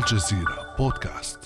الجزيرة 0.00 0.74
بودكاست. 0.78 1.38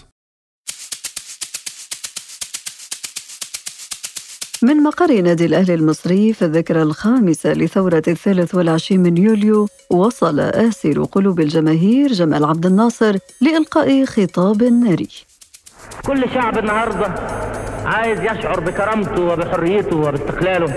من 4.62 4.82
مقر 4.82 5.20
نادي 5.20 5.46
الأهلي 5.46 5.74
المصري 5.74 6.32
في 6.32 6.44
الذكرى 6.44 6.82
الخامسة 6.82 7.52
لثورة 7.52 8.02
الثالث 8.08 8.54
والعشرين 8.54 9.02
من 9.02 9.16
يوليو 9.16 9.68
وصل 9.90 10.40
آسر 10.40 11.04
قلوب 11.04 11.40
الجماهير 11.40 12.12
جمال 12.12 12.44
عبد 12.44 12.66
الناصر 12.66 13.16
لإلقاء 13.40 14.04
خطاب 14.04 14.62
ناري. 14.62 15.08
كل 16.06 16.24
شعب 16.34 16.58
النهارده 16.58 17.06
عايز 17.84 18.20
يشعر 18.20 18.60
بكرامته 18.60 19.22
وبحريته 19.22 19.96
وباستقلاله. 19.96 20.72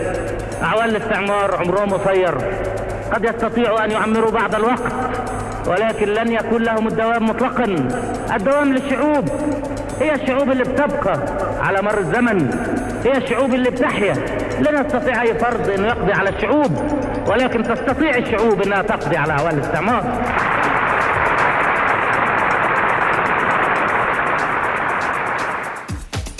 أعوان 0.61 0.89
الاستعمار 0.89 1.55
عمرهم 1.55 1.93
قصير 1.93 2.37
قد 3.13 3.25
يستطيعوا 3.25 3.85
أن 3.85 3.91
يعمروا 3.91 4.31
بعض 4.31 4.55
الوقت. 4.55 5.26
ولكن 5.67 6.07
لن 6.07 6.31
يكون 6.31 6.63
لهم 6.63 6.87
الدوام 6.87 7.25
مطلقا. 7.25 7.63
الدوام 8.35 8.73
للشعوب 8.73 9.29
هي 10.01 10.15
الشعوب 10.15 10.51
اللي 10.51 10.63
بتبقى 10.63 11.19
على 11.61 11.81
مر 11.81 11.97
الزمن. 11.97 12.49
هي 13.05 13.17
الشعوب 13.17 13.53
اللي 13.53 13.69
بتحيا. 13.69 14.13
لا 14.61 14.81
يستطيع 14.81 15.21
أي 15.21 15.33
فرد 15.33 15.69
أنه 15.69 15.87
يقضي 15.87 16.13
على 16.13 16.29
الشعوب. 16.29 16.71
ولكن 17.27 17.63
تستطيع 17.63 18.17
الشعوب 18.17 18.61
أنها 18.61 18.81
تقضي 18.81 19.17
على 19.17 19.33
أعوان 19.33 19.53
الاستعمار 19.53 20.03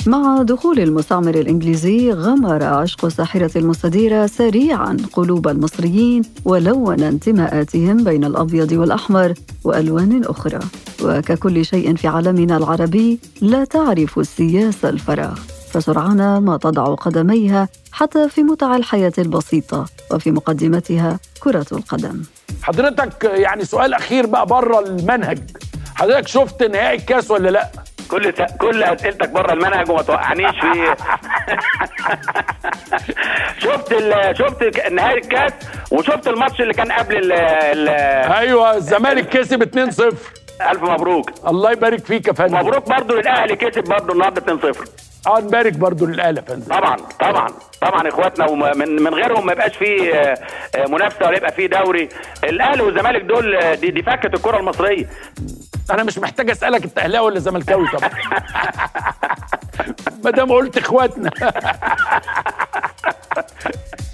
مع 0.08 0.42
دخول 0.42 0.80
المستعمر 0.80 1.36
الإنجليزي 1.36 2.12
غمر 2.12 2.64
عشق 2.64 3.08
ساحرة 3.08 3.58
المستديرة 3.58 4.26
سريعا 4.26 4.98
قلوب 5.14 5.48
المصريين 5.48 6.22
ولون 6.46 7.04
انتماءاتهم 7.04 8.04
بين 8.04 8.24
الأبيض 8.24 8.72
والأحمر 8.72 9.34
وألوان 9.64 10.24
أخرى. 10.26 10.60
وككل 11.04 11.66
شيء 11.66 11.96
في 11.96 12.08
عالمنا 12.08 12.58
العربي 12.58 13.20
لا 13.42 13.64
تعرف 13.64 14.20
السياسة 14.20 14.90
الفراغ. 14.90 15.40
فسرعان 15.72 16.38
ما 16.38 16.58
تضع 16.58 16.96
قدميها 16.96 17.68
حتى 17.92 18.30
في 18.30 18.44
متع 18.44 18.76
الحياة 18.76 19.14
البسيطة 19.18 19.86
وفي 20.12 20.32
مقدمتها 20.32 21.20
كرة 21.40 21.66
القدم. 21.72 22.22
حضرتك 22.62 23.24
يعني 23.24 23.66
سؤال 23.66 23.94
أخير 23.94 24.26
بقى 24.26 24.46
بره 24.46 24.80
المنهج. 24.80 25.40
حضرتك 25.96 26.28
شفت 26.28 26.64
نهائي 26.64 26.98
الكاس 26.98 27.32
ولا 27.32 27.50
لأ؟ 27.50 27.72
كل 28.08 28.34
س... 28.38 28.42
كل 28.58 28.84
أسئلتك 28.84 29.30
بره 29.30 29.54
المنهج 29.54 29.90
وما 29.90 30.02
توقعنيش 30.02 30.52
في 30.62 30.96
شفت 33.64 33.92
ال... 33.92 34.38
شفت 34.38 34.88
نهائي 34.92 35.18
الكاس 35.18 35.52
وشفت 35.92 36.28
الماتش 36.28 36.62
اللي 36.62 36.74
كان 36.74 36.92
قبل 36.92 37.18
ال... 37.18 37.32
ال... 37.32 37.90
أيوه 38.34 38.76
الزمالك 38.76 39.30
كسب 39.38 39.64
2-0 39.64 40.14
ألف 40.72 40.84
مبروك. 40.84 41.30
الله 41.48 41.72
يبارك 41.72 42.06
فيك 42.06 42.28
يا 42.28 42.34
فندم. 42.34 42.58
مبروك 42.58 42.90
برضو 42.90 43.16
للأهلي 43.16 43.56
كسب 43.56 43.84
برضو 43.84 44.14
النهارده 44.14 44.72
2-0 44.74 44.78
آه 45.28 45.40
نبارك 45.40 45.74
برضو 45.74 46.06
للاهلي 46.06 46.40
يا 46.40 46.46
فندم. 46.46 46.66
طبعا 46.66 46.98
طبعا 47.20 47.48
طبعا 47.82 48.08
إخواتنا 48.10 48.50
ومن 48.50 49.04
من 49.04 49.14
غيرهم 49.14 49.46
ما 49.46 49.52
يبقاش 49.54 49.78
فيه 49.78 50.14
آه، 50.14 50.38
آه، 50.76 50.88
منافسة 50.88 51.26
ولا 51.26 51.38
يبقى 51.38 51.52
فيه 51.52 51.68
دوري. 51.68 52.10
الأهلي 52.44 52.84
والزمالك 52.84 53.22
دول 53.22 53.56
آه، 53.56 53.76
دي, 53.76 53.92
دي 53.92 54.04
فكه 54.04 54.28
الكرة 54.28 54.60
المصرية. 54.60 55.10
أنا 55.92 56.04
مش 56.04 56.18
محتاج 56.20 56.50
أسألك 56.50 56.84
أنت 56.84 56.98
أهلاوي 56.98 57.26
ولا 57.26 57.40
زملكاوي 57.40 57.88
طبعا. 57.88 58.10
ما 60.24 60.32
دام 60.32 60.52
قلت 60.52 60.78
إخواتنا. 60.78 61.30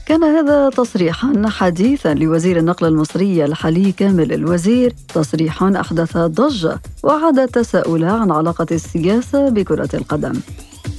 كان 0.07 0.23
هذا 0.23 0.69
تصريحا 0.69 1.33
حديثا 1.47 2.13
لوزير 2.13 2.57
النقل 2.57 2.87
المصري 2.87 3.45
الحالي 3.45 3.91
كامل 3.91 4.33
الوزير. 4.33 4.93
تصريح 5.13 5.63
أحدث 5.63 6.17
ضجة 6.17 6.79
وعاد 7.03 7.39
التساؤل 7.39 8.05
عن 8.05 8.31
علاقة 8.31 8.67
السياسة 8.71 9.49
بكرة 9.49 9.89
القدم. 9.93 10.33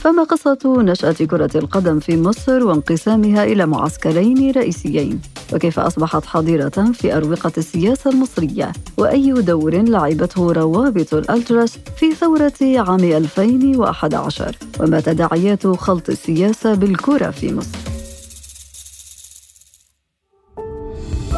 فما 0.04 0.22
قصة 0.22 0.82
نشأة 0.82 1.12
كرة 1.12 1.50
القدم 1.54 2.00
في 2.00 2.16
مصر 2.16 2.64
وانقسامها 2.64 3.44
إلى 3.44 3.66
معسكرين 3.66 4.50
رئيسيين؟ 4.50 5.20
وكيف 5.52 5.78
أصبحت 5.78 6.24
حاضرة 6.24 6.92
في 6.92 7.16
أروقة 7.16 7.52
السياسة 7.58 8.10
المصرية؟ 8.10 8.72
وأي 8.96 9.32
دور 9.32 9.82
لعبته 9.82 10.52
روابط 10.52 11.14
الألتراس 11.14 11.78
في 11.96 12.14
ثورة 12.14 12.52
عام 12.62 13.26
2011؟ 13.26 14.54
وما 14.80 15.00
تداعيات 15.00 15.66
خلط 15.66 16.08
السياسة 16.08 16.74
بالكرة 16.74 17.30
في 17.30 17.54
مصر؟ 17.54 17.78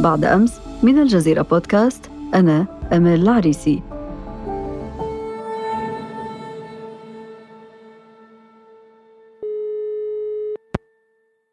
بعد 0.00 0.24
أمس 0.24 0.52
من 0.82 0.98
الجزيرة 0.98 1.42
بودكاست 1.42 2.10
أنا 2.34 2.66
أمال 2.92 3.22
العريسي 3.22 3.82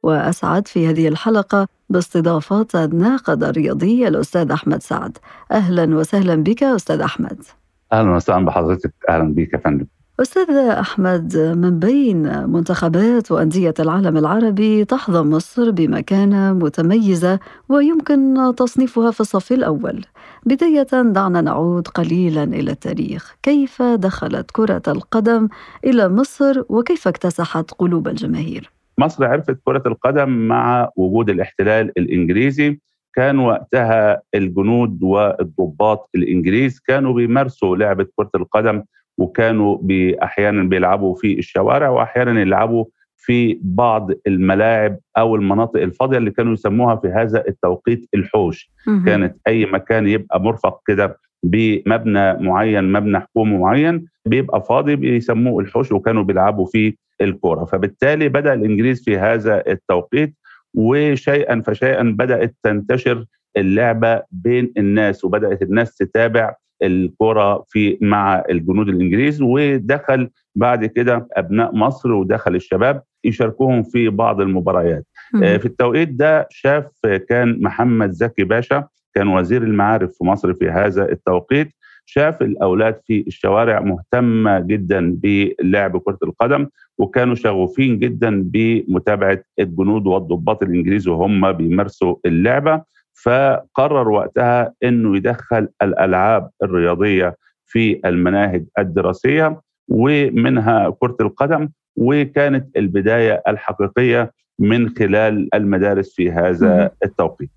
وأسعد 0.03 0.67
في 0.67 0.87
هذه 0.87 1.07
الحلقة 1.07 1.67
باستضافة 1.89 2.67
الناقد 2.75 3.43
الرياضي 3.43 4.07
الأستاذ 4.07 4.51
أحمد 4.51 4.83
سعد. 4.83 5.17
أهلا 5.51 5.95
وسهلا 5.95 6.35
بك 6.35 6.63
أستاذ 6.63 7.01
أحمد. 7.01 7.37
أهلا 7.93 8.11
وسهلا 8.15 8.45
بحضرتك. 8.45 8.93
أهلا 9.09 9.33
بيك 9.33 9.53
يا 9.53 9.57
فندم. 9.57 9.85
أستاذ 10.19 10.49
أحمد 10.55 11.37
من 11.37 11.79
بين 11.79 12.49
منتخبات 12.49 13.31
وأندية 13.31 13.73
العالم 13.79 14.17
العربي 14.17 14.85
تحظى 14.85 15.21
مصر 15.21 15.71
بمكانة 15.71 16.53
متميزة 16.53 17.39
ويمكن 17.69 18.53
تصنيفها 18.57 19.11
في 19.11 19.19
الصف 19.21 19.51
الأول. 19.51 20.05
بداية 20.45 20.87
دعنا 21.03 21.41
نعود 21.41 21.87
قليلا 21.87 22.43
إلى 22.43 22.71
التاريخ. 22.71 23.35
كيف 23.43 23.81
دخلت 23.81 24.51
كرة 24.51 24.81
القدم 24.87 25.47
إلى 25.85 26.09
مصر 26.09 26.63
وكيف 26.69 27.07
اكتسحت 27.07 27.71
قلوب 27.71 28.07
الجماهير؟ 28.07 28.72
مصر 28.97 29.25
عرفت 29.25 29.57
كرة 29.65 29.83
القدم 29.85 30.29
مع 30.29 30.89
وجود 30.95 31.29
الاحتلال 31.29 31.91
الإنجليزي 31.97 32.79
كان 33.15 33.39
وقتها 33.39 34.21
الجنود 34.35 35.03
والضباط 35.03 36.09
الإنجليز 36.15 36.79
كانوا 36.79 37.13
بيمارسوا 37.13 37.77
لعبة 37.77 38.07
كرة 38.15 38.29
القدم 38.35 38.83
وكانوا 39.17 39.77
بي 39.81 40.23
أحيانا 40.23 40.63
بيلعبوا 40.63 41.15
في 41.15 41.39
الشوارع 41.39 41.89
وأحيانا 41.89 42.41
يلعبوا 42.41 42.85
في 43.17 43.59
بعض 43.61 44.09
الملاعب 44.27 44.97
أو 45.17 45.35
المناطق 45.35 45.81
الفاضية 45.81 46.17
اللي 46.17 46.31
كانوا 46.31 46.53
يسموها 46.53 46.95
في 46.95 47.07
هذا 47.07 47.43
التوقيت 47.47 48.09
الحوش. 48.15 48.71
كانت 49.05 49.35
أي 49.47 49.65
مكان 49.65 50.07
يبقى 50.07 50.41
مرفق 50.41 50.79
كده 50.87 51.17
بمبنى 51.43 52.33
معين 52.33 52.91
مبنى 52.91 53.19
حكومي 53.19 53.57
معين 53.57 54.05
بيبقى 54.25 54.63
فاضي 54.63 54.95
بيسموه 54.95 55.59
الحوش 55.63 55.91
وكانوا 55.91 56.23
بيلعبوا 56.23 56.65
فيه 56.65 56.93
الكورة. 57.21 57.65
فبالتالي 57.65 58.29
بدأ 58.29 58.53
الإنجليز 58.53 59.03
في 59.03 59.17
هذا 59.17 59.63
التوقيت 59.67 60.35
وشيئا 60.73 61.61
فشيئا 61.61 62.03
بدأت 62.03 62.55
تنتشر 62.63 63.25
اللعبة 63.57 64.21
بين 64.31 64.73
الناس 64.77 65.25
وبدأت 65.25 65.61
الناس 65.61 65.95
تتابع 65.95 66.55
الكره 66.83 67.65
في 67.67 67.97
مع 68.01 68.43
الجنود 68.49 68.89
الإنجليز 68.89 69.41
ودخل 69.41 70.29
بعد 70.55 70.85
كده 70.85 71.27
أبناء 71.33 71.75
مصر 71.75 72.11
ودخل 72.11 72.55
الشباب 72.55 73.03
يشاركوهم 73.23 73.83
في 73.83 74.09
بعض 74.09 74.41
المباريات. 74.41 75.05
آه، 75.43 75.57
في 75.57 75.65
التوقيت 75.65 76.09
ده 76.09 76.47
شاف 76.51 76.85
كان 77.29 77.61
محمد 77.61 78.11
زكي 78.11 78.43
باشا 78.43 78.87
كان 79.15 79.27
وزير 79.27 79.63
المعارف 79.63 80.17
في 80.17 80.23
مصر 80.25 80.53
في 80.53 80.69
هذا 80.69 81.11
التوقيت 81.11 81.73
شاف 82.05 82.41
الأولاد 82.41 83.01
في 83.07 83.23
الشوارع 83.27 83.79
مهتمة 83.79 84.59
جدا 84.59 85.19
بلعب 85.23 85.97
كرة 85.97 86.17
القدم 86.23 86.67
وكانوا 86.97 87.35
شغوفين 87.35 87.99
جدا 87.99 88.43
بمتابعة 88.45 89.43
الجنود 89.59 90.07
والضباط 90.07 90.63
الإنجليز 90.63 91.07
وهم 91.07 91.51
بيمارسوا 91.51 92.15
اللعبة. 92.25 92.81
فقرر 93.23 94.09
وقتها 94.09 94.73
إنه 94.83 95.17
يدخل 95.17 95.67
الألعاب 95.81 96.49
الرياضية 96.63 97.37
في 97.65 97.99
المناهج 98.05 98.65
الدراسية 98.79 99.61
ومنها 99.87 100.89
كرة 100.99 101.17
القدم 101.21 101.69
وكانت 101.95 102.77
البداية 102.77 103.43
الحقيقية 103.47 104.31
من 104.63 104.89
خلال 104.89 105.49
المدارس 105.53 106.13
في 106.15 106.31
هذا 106.31 106.91
التوقيت. 107.05 107.49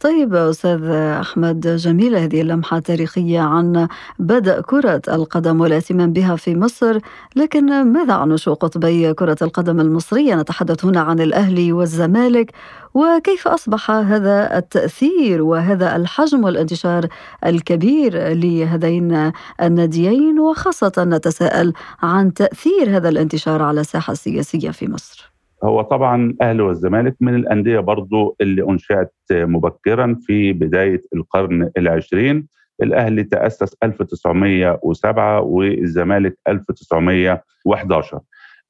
طيب 0.00 0.34
أستاذ 0.34 0.84
أحمد 1.20 1.60
جميلة 1.60 2.24
هذه 2.24 2.40
اللمحة 2.40 2.76
التاريخية 2.76 3.40
عن 3.40 3.88
بدء 4.18 4.60
كرة 4.60 5.02
القدم 5.08 5.60
والاهتمام 5.60 6.12
بها 6.12 6.36
في 6.36 6.56
مصر. 6.56 6.98
لكن 7.36 7.82
ماذا 7.82 8.14
عن 8.14 8.28
نشوء 8.28 8.54
قطبي 8.54 9.14
كرة 9.14 9.36
القدم 9.42 9.80
المصرية؟ 9.80 10.34
نتحدث 10.34 10.84
هنا 10.84 11.00
عن 11.00 11.20
الأهلي 11.20 11.72
والزمالك. 11.72 12.52
وكيف 12.94 13.48
أصبح 13.48 13.90
هذا 13.90 14.58
التأثير 14.58 15.42
وهذا 15.42 15.96
الحجم 15.96 16.44
والانتشار 16.44 17.06
الكبير 17.46 18.32
لهذين 18.32 19.32
الناديين؟ 19.62 20.38
وخاصة 20.38 20.92
نتساءل 20.98 21.72
عن 22.02 22.34
تأثير 22.34 22.96
هذا 22.96 23.08
الانتشار 23.08 23.62
على 23.62 23.80
الساحة 23.80 24.12
السياسية 24.12 24.70
في 24.70 24.88
مصر. 24.88 25.29
هو 25.62 25.82
طبعا 25.82 26.22
الاهلي 26.24 26.62
والزمالك 26.62 27.16
من 27.20 27.34
الأندية 27.34 27.78
برضو 27.78 28.36
اللي 28.40 28.62
انشات 28.62 29.14
مبكرا 29.32 30.18
في 30.26 30.52
بداية 30.52 31.02
القرن 31.14 31.70
العشرين. 31.78 32.48
الأهلي 32.82 33.24
تأسس 33.24 33.76
1907 33.82 35.40
والزمالك 35.40 36.38
1911 36.48 38.20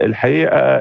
الحقيقة 0.03 0.79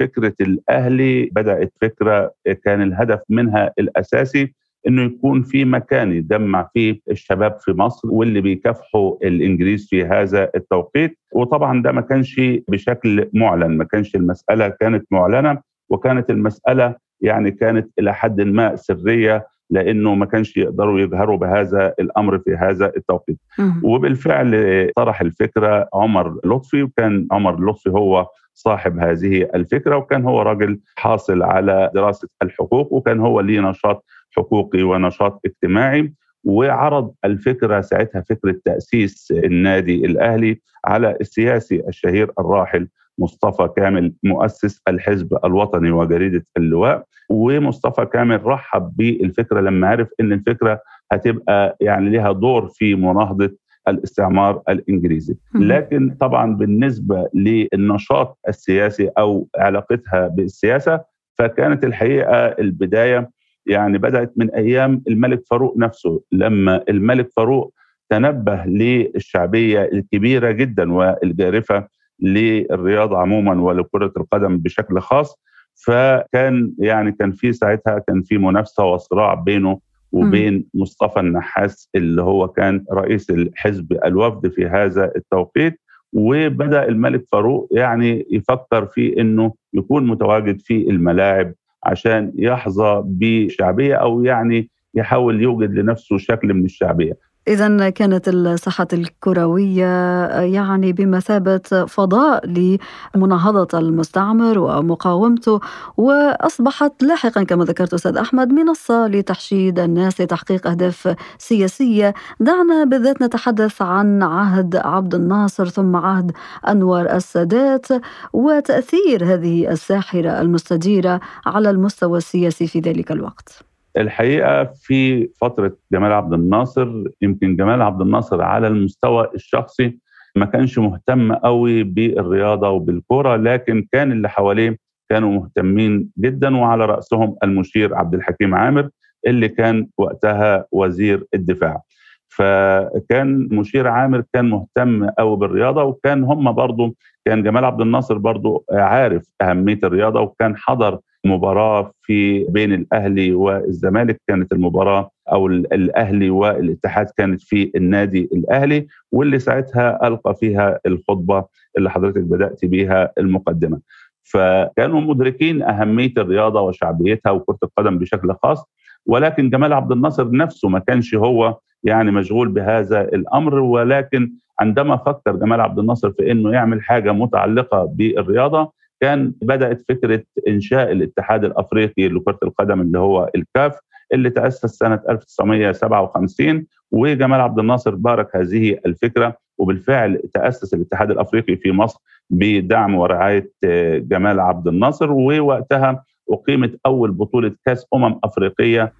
فكرة 0.00 0.34
الأهلي 0.40 1.30
بدأت 1.32 1.72
فكرة 1.80 2.32
كان 2.64 2.82
الهدف 2.82 3.20
منها 3.28 3.72
الأساسي 3.78 4.54
إنه 4.88 5.02
يكون 5.02 5.42
في 5.42 5.64
مكان 5.64 6.12
يجمع 6.12 6.68
فيه 6.74 7.00
الشباب 7.10 7.56
في 7.60 7.72
مصر 7.72 8.08
واللي 8.10 8.40
بيكافحوا 8.40 9.16
الإنجليز 9.22 9.88
في 9.90 10.04
هذا 10.04 10.50
التوقيت. 10.54 11.18
وطبعا 11.34 11.82
ده 11.82 11.92
ما 11.92 12.00
كانش 12.00 12.40
بشكل 12.68 13.28
معلن 13.34 13.76
ما 13.76 13.84
كانش 13.84 14.14
المسألة 14.16 14.68
كانت 14.68 15.06
معلنة 15.10 15.58
وكانت 15.88 16.30
المسألة 16.30 16.94
يعني 17.20 17.50
كانت 17.50 17.90
إلى 17.98 18.14
حد 18.14 18.40
ما 18.40 18.76
سرية 18.76 19.46
لأنه 19.70 20.14
ما 20.14 20.26
كانش 20.26 20.56
يقدروا 20.56 21.00
يظهروا 21.00 21.36
بهذا 21.38 21.94
الأمر 22.00 22.38
في 22.38 22.54
هذا 22.56 22.92
التوقيت. 22.96 23.38
وبالفعل 23.82 24.90
طرح 24.96 25.20
الفكرة 25.20 25.88
عمر 25.94 26.38
لطفي 26.44 26.82
وكان 26.82 27.26
عمر 27.32 27.70
لطفي 27.70 27.90
هو 27.90 28.26
صاحب 28.54 28.98
هذه 28.98 29.48
الفكرة 29.54 29.96
وكان 29.96 30.24
هو 30.24 30.42
راجل 30.42 30.80
حاصل 30.96 31.42
على 31.42 31.90
دراسة 31.94 32.28
الحقوق 32.42 32.92
وكان 32.92 33.20
هو 33.20 33.40
ليه 33.40 33.60
نشاط 33.60 34.04
حقوقي 34.36 34.82
ونشاط 34.82 35.40
اجتماعي 35.46 36.12
وعرض 36.44 37.14
الفكرة 37.24 37.80
ساعتها 37.80 38.20
فكرة 38.28 38.56
تأسيس 38.64 39.32
النادي 39.36 40.06
الأهلي 40.06 40.60
على 40.84 41.16
السياسي 41.20 41.82
الشهير 41.88 42.32
الراحل 42.38 42.88
مصطفى 43.18 43.68
كامل 43.76 44.12
مؤسس 44.22 44.80
الحزب 44.88 45.38
الوطني 45.44 45.90
وجريدة 45.90 46.46
اللواء. 46.56 47.04
ومصطفى 47.30 48.06
كامل 48.06 48.46
رحب 48.46 48.92
بالفكرة 48.96 49.60
لما 49.60 49.88
عرف 49.88 50.08
إن 50.20 50.32
الفكرة 50.32 50.80
هتبقى 51.12 51.76
يعني 51.80 52.10
لها 52.10 52.32
دور 52.32 52.68
في 52.68 52.94
مناهضة 52.94 53.50
الاستعمار 53.88 54.62
الإنجليزي. 54.68 55.36
لكن 55.54 56.16
طبعا 56.20 56.54
بالنسبة 56.56 57.28
للنشاط 57.34 58.38
السياسي 58.48 59.10
أو 59.18 59.48
علاقتها 59.58 60.28
بالسياسة 60.28 61.00
فكانت 61.38 61.84
الحقيقة 61.84 62.36
البداية 62.46 63.30
يعني 63.66 63.98
بدأت 63.98 64.32
من 64.36 64.50
أيام 64.50 65.02
الملك 65.08 65.42
فاروق 65.50 65.76
نفسه 65.76 66.22
لما 66.32 66.84
الملك 66.88 67.30
فاروق 67.36 67.74
تنبه 68.10 68.64
للشعبية 68.64 69.82
الكبيرة 69.92 70.50
جدا 70.50 70.92
والجارفة 70.92 71.88
للرياضه 72.20 73.18
عموما 73.18 73.62
ولكرة 73.62 74.12
القدم 74.16 74.58
بشكل 74.58 75.00
خاص 75.00 75.38
فكان 75.74 76.72
يعني 76.78 77.12
كان 77.12 77.32
في 77.32 77.52
ساعتها 77.52 77.98
كان 77.98 78.22
في 78.22 78.38
منافسة 78.38 78.84
وصراع 78.84 79.34
بينه 79.34 79.80
وبين 80.12 80.64
مصطفى 80.74 81.20
النحاس 81.20 81.88
اللي 81.94 82.22
هو 82.22 82.48
كان 82.48 82.84
رئيس 82.92 83.30
الحزب 83.30 83.98
الوفد 84.04 84.48
في 84.48 84.66
هذا 84.66 85.12
التوقيت 85.16 85.80
وبدأ 86.12 86.88
الملك 86.88 87.24
فاروق 87.32 87.68
يعني 87.72 88.26
يفكر 88.30 88.86
في 88.86 89.20
إنه 89.20 89.52
يكون 89.74 90.06
متواجد 90.06 90.60
في 90.60 90.90
الملاعب 90.90 91.54
عشان 91.84 92.32
يحظى 92.36 93.02
بشعبية 93.04 93.94
أو 93.94 94.24
يعني 94.24 94.70
يحاول 94.94 95.42
يوجد 95.42 95.70
لنفسه 95.70 96.18
شكل 96.18 96.54
من 96.54 96.64
الشعبية. 96.64 97.31
إذا 97.48 97.90
كانت 97.90 98.28
الساحة 98.28 98.86
الكروية 98.92 100.26
يعني 100.40 100.92
بمثابة 100.92 101.86
فضاء 101.88 102.46
لمناهضة 102.46 103.78
المستعمر 103.78 104.58
ومقاومته 104.58 105.60
وأصبحت 105.96 107.02
لاحقا 107.02 107.42
كما 107.42 107.64
ذكرت 107.64 107.94
أستاذ 107.94 108.16
أحمد 108.16 108.52
منصة 108.52 109.06
لتحشيد 109.06 109.78
الناس 109.78 110.20
لتحقيق 110.20 110.66
أهداف 110.66 111.16
سياسية. 111.38 112.14
دعنا 112.40 112.84
بالذات 112.84 113.22
نتحدث 113.22 113.82
عن 113.82 114.22
عهد 114.22 114.76
عبد 114.76 115.14
الناصر 115.14 115.68
ثم 115.68 115.96
عهد 115.96 116.32
أنور 116.68 117.02
السادات 117.14 117.86
وتأثير 118.32 119.24
هذه 119.24 119.70
الساحرة 119.70 120.40
المستديرة 120.40 121.20
على 121.46 121.70
المستوى 121.70 122.18
السياسي 122.18 122.66
في 122.66 122.80
ذلك 122.80 123.12
الوقت. 123.12 123.71
الحقيقة 123.96 124.64
في 124.64 125.28
فترة 125.40 125.76
جمال 125.92 126.12
عبد 126.12 126.32
الناصر 126.32 127.04
يمكن 127.22 127.56
جمال 127.56 127.82
عبد 127.82 128.00
الناصر 128.00 128.42
على 128.42 128.66
المستوى 128.66 129.30
الشخصي 129.34 129.98
ما 130.36 130.46
كانش 130.46 130.78
مهتم 130.78 131.32
قوي 131.32 131.82
بالرياضة 131.82 132.68
وبالكورة 132.70 133.36
لكن 133.36 133.86
كان 133.92 134.12
اللي 134.12 134.28
حواليه 134.28 134.78
كانوا 135.10 135.30
مهتمين 135.32 136.08
جدا 136.18 136.56
وعلى 136.56 136.86
رأسهم 136.86 137.36
المشير 137.44 137.94
عبد 137.94 138.14
الحكيم 138.14 138.54
عامر 138.54 138.88
اللي 139.26 139.48
كان 139.48 139.88
وقتها 139.98 140.66
وزير 140.72 141.24
الدفاع. 141.34 141.82
فكان 142.28 143.48
مشير 143.52 143.88
عامر 143.88 144.22
كان 144.32 144.50
مهتم 144.50 145.10
قوي 145.10 145.36
بالرياضة 145.36 145.82
وكان 145.82 146.24
هم 146.24 146.52
برضه 146.52 146.94
كان 147.24 147.42
جمال 147.42 147.64
عبد 147.64 147.80
الناصر 147.80 148.18
برضه 148.18 148.64
عارف 148.72 149.22
أهمية 149.42 149.78
الرياضة 149.84 150.20
وكان 150.20 150.56
حضر 150.56 150.98
مباراة 151.24 151.92
في 152.02 152.44
بين 152.44 152.72
الأهلي 152.72 153.32
والزمالك 153.32 154.20
كانت 154.28 154.52
المباراة 154.52 155.10
أو 155.32 155.46
الأهلي 155.46 156.30
والاتحاد 156.30 157.06
كانت 157.16 157.42
في 157.42 157.70
النادي 157.76 158.28
الأهلي 158.32 158.86
واللي 159.12 159.38
ساعتها 159.38 160.08
ألقى 160.08 160.34
فيها 160.34 160.80
الخطبة 160.86 161.44
اللي 161.78 161.90
حضرتك 161.90 162.22
بدأت 162.22 162.64
بيها 162.64 163.12
المقدمة. 163.18 163.80
فكانوا 164.22 165.00
مدركين 165.00 165.62
أهمية 165.62 166.12
الرياضة 166.18 166.60
وشعبيتها 166.60 167.30
وكرة 167.30 167.58
القدم 167.62 167.98
بشكل 167.98 168.34
خاص 168.42 168.64
ولكن 169.06 169.50
جمال 169.50 169.72
عبد 169.72 169.92
الناصر 169.92 170.30
نفسه 170.30 170.68
ما 170.68 170.78
كانش 170.78 171.14
هو 171.14 171.58
يعني 171.84 172.10
مشغول 172.10 172.48
بهذا 172.48 173.00
الأمر 173.00 173.54
ولكن 173.58 174.32
عندما 174.60 174.96
فكر 174.96 175.36
جمال 175.36 175.60
عبد 175.60 175.78
الناصر 175.78 176.10
في 176.12 176.30
إنه 176.30 176.52
يعمل 176.52 176.82
حاجة 176.82 177.12
متعلقة 177.12 177.84
بالرياضة 177.84 178.72
كان 179.02 179.32
بدأت 179.42 179.84
فكرة 179.88 180.22
إنشاء 180.48 180.92
الاتحاد 180.92 181.44
الأفريقي 181.44 182.08
لكرة 182.08 182.38
القدم 182.42 182.80
اللي 182.80 182.98
هو 182.98 183.30
الكاف 183.34 183.78
اللي 184.12 184.30
تأسس 184.30 184.70
سنة 184.70 185.00
1957 185.10 186.66
وجمال 186.90 187.40
عبد 187.40 187.58
الناصر 187.58 187.94
بارك 187.94 188.36
هذه 188.36 188.78
الفكرة 188.86 189.36
وبالفعل 189.58 190.22
تأسس 190.34 190.74
الاتحاد 190.74 191.10
الأفريقي 191.10 191.56
في 191.56 191.72
مصر 191.72 192.00
بدعم 192.30 192.94
ورعاية 192.94 193.50
جمال 193.98 194.40
عبد 194.40 194.68
الناصر 194.68 195.12
ووقتها 195.12 196.04
أقيمت 196.30 196.78
أول 196.86 197.10
بطولة 197.10 197.54
كأس 197.64 197.86
أمم 197.94 198.18
أفريقية 198.24 198.92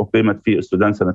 أقيمت 0.00 0.40
في 0.44 0.58
السودان 0.58 0.92
سنة 0.92 1.14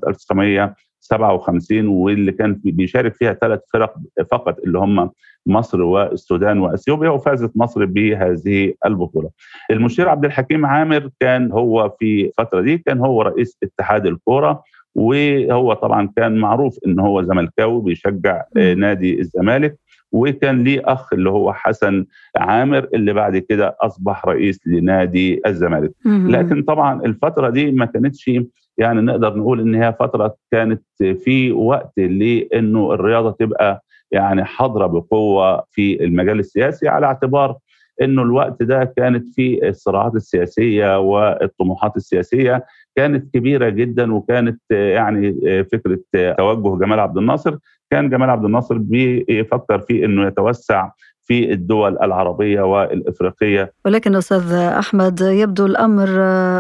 1957 1.12 1.88
واللي 1.88 2.32
كان 2.32 2.60
بيشارك 2.64 3.16
فيها 3.16 3.34
ثلاث 3.34 3.60
فرق 3.74 3.94
فقط 4.32 4.60
اللي 4.60 4.80
هم 4.80 5.10
مصر 5.46 5.82
والسودان 5.82 6.60
وإثيوبيا 6.60 7.10
وفازت 7.10 7.52
مصر 7.56 7.86
بهذه 7.86 8.74
البطولة. 8.86 9.30
المشير 9.72 10.10
عبد 10.10 10.26
الحكيم 10.26 10.66
عامر 10.66 11.10
كان 11.20 11.52
هو 11.52 11.96
في 12.00 12.26
الفترة 12.26 12.62
دي 12.62 12.78
كان 12.78 13.00
هو 13.00 13.22
رئيس 13.22 13.58
اتحاد 13.64 14.06
الكورة 14.06 14.64
وهو 14.96 15.74
طبعا 15.74 16.10
كان 16.16 16.38
معروف 16.38 16.78
إن 16.88 17.00
هو 17.00 17.22
زملكاوي 17.22 17.82
بيشجع 17.82 18.44
نادي 18.56 19.20
الزمالك 19.20 19.78
وكان 20.12 20.64
ليه 20.64 20.82
أخ 20.86 21.14
اللي 21.14 21.30
هو 21.30 21.54
حسن 21.54 22.06
عامر 22.38 22.88
اللي 22.94 23.14
بعد 23.14 23.38
كده 23.38 23.76
أصبح 23.82 24.26
رئيس 24.26 24.60
لنادي 24.68 25.42
الزمالك 25.48 25.92
لكن 26.32 26.64
طبعا 26.64 27.02
الفترة 27.06 27.50
دي 27.50 27.72
ما 27.72 27.86
كانتش 27.86 28.32
يعني 28.78 29.02
نقدر 29.02 29.38
نقول 29.38 29.60
إن 29.60 29.76
هي 29.76 29.94
فترة 30.00 30.36
كانت 30.52 30.84
في 31.00 31.52
وقت 31.52 31.92
لإنه 31.98 32.94
الرياضة 32.94 33.32
تبقى 33.32 33.84
يعني 34.12 34.44
حاضرة 34.46 34.86
بقوة 34.88 35.64
في 35.72 36.04
المجال 36.04 36.40
السياسي 36.40 36.88
على 36.88 37.06
اعتبار 37.06 37.58
إنه 38.02 38.22
الوقت 38.22 38.64
ده 38.64 38.94
كانت 38.98 39.28
في 39.36 39.68
الصراعات 39.70 40.16
السياسية 40.16 41.00
والطموحات 41.00 41.96
السياسية 41.96 42.66
كانت 42.96 43.34
كبيرة 43.34 43.70
جدا 43.70 44.14
وكانت 44.14 44.62
يعني 44.72 45.34
فكرة 45.64 46.00
توجه 46.38 46.80
جمال 46.80 47.00
عبد 47.00 47.18
الناصر. 47.18 47.58
كان 47.92 48.10
جمال 48.10 48.30
عبد 48.30 48.46
الناصر 48.46 48.78
بيفكر 48.78 49.80
في 49.80 50.06
إنه 50.06 50.28
يتوسع 50.28 50.90
في 51.28 51.52
الدول 51.54 51.98
العربية 52.02 52.62
والإفريقية. 52.62 53.74
ولكن 53.86 54.16
أستاذ 54.16 54.54
أحمد 54.54 55.22
يبدو 55.22 55.66
الأمر 55.66 56.10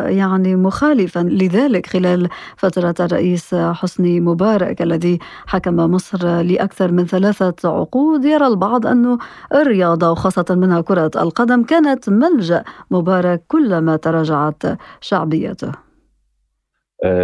يعني 0.09 0.55
مخالفا 0.55 1.19
لذلك 1.19 1.85
خلال 1.85 2.29
فترة 2.57 2.95
الرئيس 2.99 3.55
حسني 3.55 4.19
مبارك 4.19 4.81
الذي 4.81 5.19
حكم 5.47 5.75
مصر 5.75 6.41
لأكثر 6.41 6.91
من 6.91 7.05
ثلاثة 7.05 7.55
عقود. 7.65 8.25
يرى 8.25 8.47
البعض 8.47 8.87
أن 8.87 9.17
الرياضة 9.53 10.11
وخاصة 10.11 10.45
منها 10.49 10.81
كرة 10.81 11.11
القدم 11.15 11.63
كانت 11.63 12.09
ملجأ 12.09 12.63
مبارك 12.91 13.43
كلما 13.47 13.95
تراجعت 13.95 14.63
شعبيته. 15.01 15.86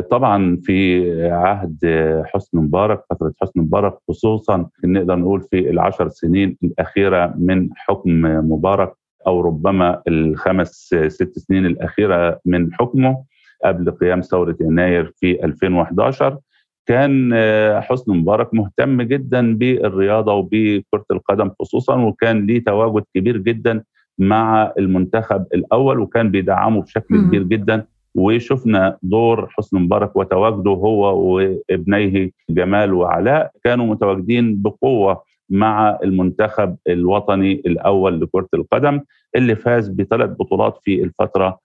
طبعا 0.09 0.57
في 0.63 1.11
عهد 1.31 1.79
حسني 2.25 2.61
مبارك 2.61 3.03
فترة 3.09 3.33
حسني 3.41 3.63
مبارك 3.63 3.97
خصوصا 4.07 4.69
نقدر 4.85 5.15
نقول 5.15 5.41
في 5.41 5.69
العشر 5.69 6.07
سنين 6.09 6.57
الأخيرة 6.63 7.33
من 7.37 7.69
حكم 7.75 8.21
مبارك 8.51 8.93
أو 9.27 9.41
ربما 9.41 10.01
الخمس 10.07 10.95
ست 11.07 11.39
سنين 11.39 11.65
الأخيرة 11.65 12.39
من 12.45 12.73
حكمه 12.73 13.23
قبل 13.65 13.91
قيام 13.91 14.21
ثورة 14.21 14.55
يناير 14.61 15.11
في 15.19 15.45
2011 15.45 16.37
كان 16.85 17.33
حسني 17.81 18.15
مبارك 18.17 18.53
مهتم 18.53 19.01
جدا 19.01 19.57
بالرياضة 19.57 20.33
وبكرة 20.33 21.05
القدم 21.11 21.51
خصوصا 21.59 21.95
وكان 22.01 22.45
ليه 22.45 22.63
تواجد 22.63 23.03
كبير 23.15 23.37
جدا 23.37 23.83
مع 24.19 24.73
المنتخب 24.77 25.45
الأول 25.53 25.99
وكان 25.99 26.31
بيدعمه 26.31 26.81
بشكل 26.81 27.21
كبير 27.27 27.43
جدا 27.43 27.85
وشفنا 28.15 28.97
دور 29.03 29.47
حسني 29.49 29.79
مبارك 29.79 30.15
وتواجده 30.15 30.71
هو 30.71 31.17
وابنيه 31.35 32.31
جمال 32.49 32.93
وعلاء. 32.93 33.51
كانوا 33.63 33.85
متواجدين 33.85 34.61
بقوة 34.61 35.23
مع 35.49 35.99
المنتخب 36.03 36.75
الوطني 36.89 37.51
الأول 37.65 38.21
لكرة 38.21 38.47
القدم 38.53 39.01
اللي 39.35 39.55
فاز 39.55 39.89
بثلاث 39.89 40.29
بطولات 40.29 40.77
في 40.83 41.03
الفترة 41.03 41.59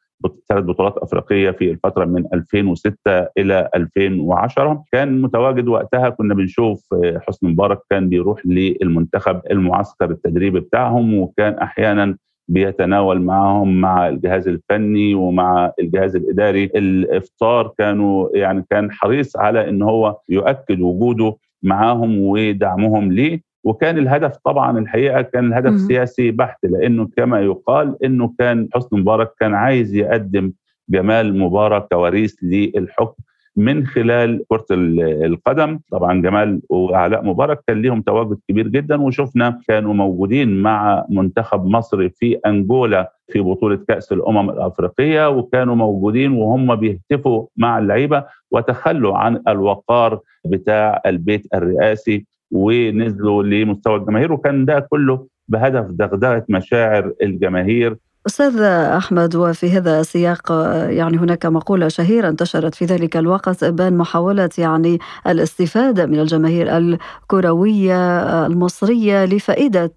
ثلاث 0.49 0.65
بطولات 0.65 0.99
أفريقية 0.99 1.51
في 1.51 1.71
الفترة 1.71 2.05
من 2.05 2.25
2006 2.35 2.97
إلى 3.39 3.69
2010 3.75 4.85
كان 4.93 5.21
متواجد 5.23 5.69
وقتها 5.69 6.09
كنا 6.09 6.35
بنشوف 6.35 6.95
حسني 7.29 7.51
مبارك 7.51 7.79
كان 7.91 8.09
بيروح 8.09 8.41
للمنتخب 8.47 9.41
المعسكر 9.51 10.11
التدريبي 10.11 10.61
بتاعهم 10.61 11.15
وكان 11.15 11.53
أحيانا 11.53 12.17
بيتناول 12.49 13.21
معهم 13.23 13.81
مع 13.81 14.09
الجهاز 14.09 14.49
الفني 14.49 15.15
ومع 15.15 15.73
الجهاز 15.81 16.17
الإداري. 16.17 16.65
الإفطار 16.65 17.73
كانوا 17.79 18.29
يعني 18.35 18.65
كان 18.71 18.91
حريص 18.93 19.37
على 19.37 19.69
إن 19.69 19.83
هو 19.83 20.17
يؤكد 20.29 20.81
وجوده 20.81 21.37
معاهم 21.63 22.19
ودعمهم 22.21 23.13
ليه. 23.13 23.41
وكان 23.65 23.99
الهدف 23.99 24.37
طبعا 24.45 24.79
الحقيقة 24.79 25.23
كان 25.23 25.47
الهدف 25.47 25.71
م- 25.73 25.77
سياسي 25.79 26.31
بحت 26.31 26.59
لأنه 26.65 27.09
كما 27.17 27.41
يقال 27.41 28.05
إنه 28.05 28.35
كان 28.39 28.69
حسني 28.75 29.01
مبارك 29.01 29.31
كان 29.41 29.55
عايز 29.55 29.95
يقدم 29.95 30.53
جمال 30.89 31.39
مبارك 31.39 31.89
كوريث 31.93 32.35
للحكم. 32.43 33.23
من 33.59 33.87
خلال 33.87 34.45
كرة 34.49 34.67
القدم. 34.71 35.79
طبعا 35.93 36.23
جمال 36.23 36.61
وعلاء 36.71 37.25
مبارك 37.25 37.61
كان 37.67 37.83
ليهم 37.83 38.03
تواجد 38.03 38.39
كبير 38.49 38.69
جدا 38.69 39.03
وشفنا 39.03 39.61
كانوا 39.69 39.95
موجودين 39.95 40.63
مع 40.63 41.05
منتخب 41.11 41.67
مصر 41.67 42.09
في 42.09 42.37
أنجولا 42.47 43.13
في 43.33 43.41
بطولة 43.41 43.77
كأس 43.89 44.13
الأمم 44.13 44.51
الأفريقية 44.51 45.29
وكانوا 45.31 45.75
موجودين 45.75 46.33
وهم 46.33 46.75
بيهتفوا 46.77 47.47
مع 47.57 47.79
اللعيبة 47.79 48.25
وتخلوا 48.51 49.17
عن 49.19 49.43
الوقار 49.49 50.21
بتاع 50.47 51.03
البيت 51.07 51.47
الرئاسي 51.55 52.27
ونزلوا 52.53 53.43
لمستوى 53.43 53.97
الجماهير 53.97 54.33
وكان 54.33 54.65
ده 54.65 54.81
كله 54.81 55.27
بهدف 55.49 55.87
دغدغة 55.91 56.45
مشاعر 56.49 57.13
الجماهير. 57.23 57.97
أستاذ 58.29 58.61
أحمد 58.63 59.37
وفي 59.37 59.71
هذا 59.71 60.01
السياق 60.01 60.53
يعني 60.91 61.17
هناك 61.19 61.47
مقولة 61.47 61.89
شهيرة 61.89 62.29
انتشرت 62.29 62.75
في 62.75 62.85
ذلك 62.85 63.17
الوقت 63.17 63.65
بان 63.65 63.97
محاولة 63.97 64.49
يعني 64.59 64.99
الاستفادة 65.27 66.07
من 66.07 66.21
الجماهير 66.21 66.77
الكروية 66.77 68.47
المصرية 68.47 69.25
لفائدة 69.25 69.91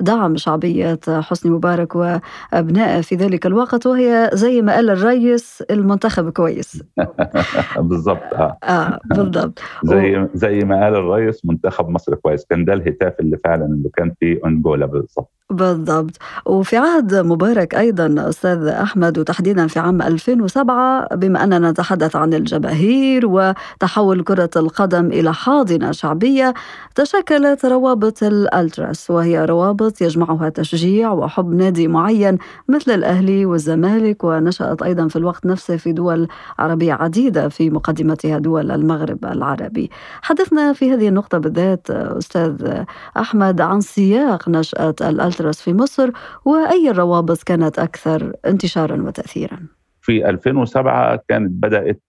دعم 0.00 0.36
شعبية 0.36 0.98
حسني 1.08 1.52
مبارك 1.52 1.94
وأبنائه 1.96 3.00
في 3.00 3.14
ذلك 3.14 3.46
الوقت 3.46 3.86
وهي 3.86 4.30
زي 4.32 4.62
ما 4.62 4.74
قال 4.74 4.90
الرئيس 4.90 5.62
المنتخب 5.70 6.30
كويس. 6.30 6.82
بالضبط 7.78 8.34
آه. 8.34 8.58
آه 8.64 9.00
بالضبط. 9.04 9.58
زي 9.84 10.28
زي 10.34 10.58
ما 10.58 10.84
قال 10.84 10.94
الرئيس 10.94 11.44
منتخب 11.44 11.88
مصر 11.88 12.14
كويس. 12.14 12.46
كان 12.50 12.64
ده 12.64 12.72
الهتاف 12.72 13.20
اللي 13.20 13.38
فعلا 13.44 13.64
اللي 13.64 13.90
كان 13.96 14.12
في 14.20 14.40
انجولا 14.46 14.86
بالضبط. 14.86 15.30
بالضبط. 15.50 16.16
وفي 16.46 16.76
عهد 16.76 17.14
مبارك 17.14 17.74
أيضا 17.76 18.28
أستاذ 18.28 18.66
أحمد 18.66 19.18
وتحديدا 19.18 19.66
في 19.66 19.78
عام 19.78 20.02
2007 20.02 21.14
بما 21.14 21.44
أننا 21.44 21.70
نتحدث 21.70 22.16
عن 22.16 22.34
الجماهير 22.34 23.26
وتحول 23.26 24.22
كرة 24.22 24.50
القدم 24.56 25.06
إلى 25.06 25.34
حاضنة 25.34 25.92
شعبية 25.92 26.54
تشكلت 26.94 27.64
روابط 27.64 28.22
الألتراس 28.22 29.10
وهي 29.10 29.44
روابط 29.44 30.00
يجمعها 30.00 30.48
تشجيع 30.48 31.12
وحب 31.12 31.54
نادي 31.54 31.88
معين 31.88 32.38
مثل 32.68 32.90
الأهلي 32.90 33.46
والزمالك 33.46 34.24
ونشأت 34.24 34.82
أيضا 34.82 35.08
في 35.08 35.16
الوقت 35.16 35.46
نفسه 35.46 35.76
في 35.76 35.92
دول 35.92 36.28
عربية 36.58 36.92
عديدة 36.92 37.48
في 37.48 37.70
مقدمتها 37.70 38.38
دول 38.38 38.70
المغرب 38.70 39.24
العربي. 39.24 39.90
حدثنا 40.22 40.72
في 40.72 40.92
هذه 40.92 41.08
النقطة 41.08 41.38
بالذات 41.38 41.90
أستاذ 41.90 42.82
أحمد 43.16 43.60
عن 43.60 43.80
سياق 43.80 44.48
نشأة 44.48 44.94
الألتراس 45.00 45.60
في 45.60 45.74
مصر 45.74 46.10
وأي 46.44 46.90
الروابط 46.90 47.42
كانت 47.42 47.55
أكثر 47.62 48.32
انتشارا 48.46 49.02
وتأثيرا. 49.02 49.58
في 50.00 50.28
2007 50.28 51.22
كانت 51.28 51.50
بدأت 51.50 52.00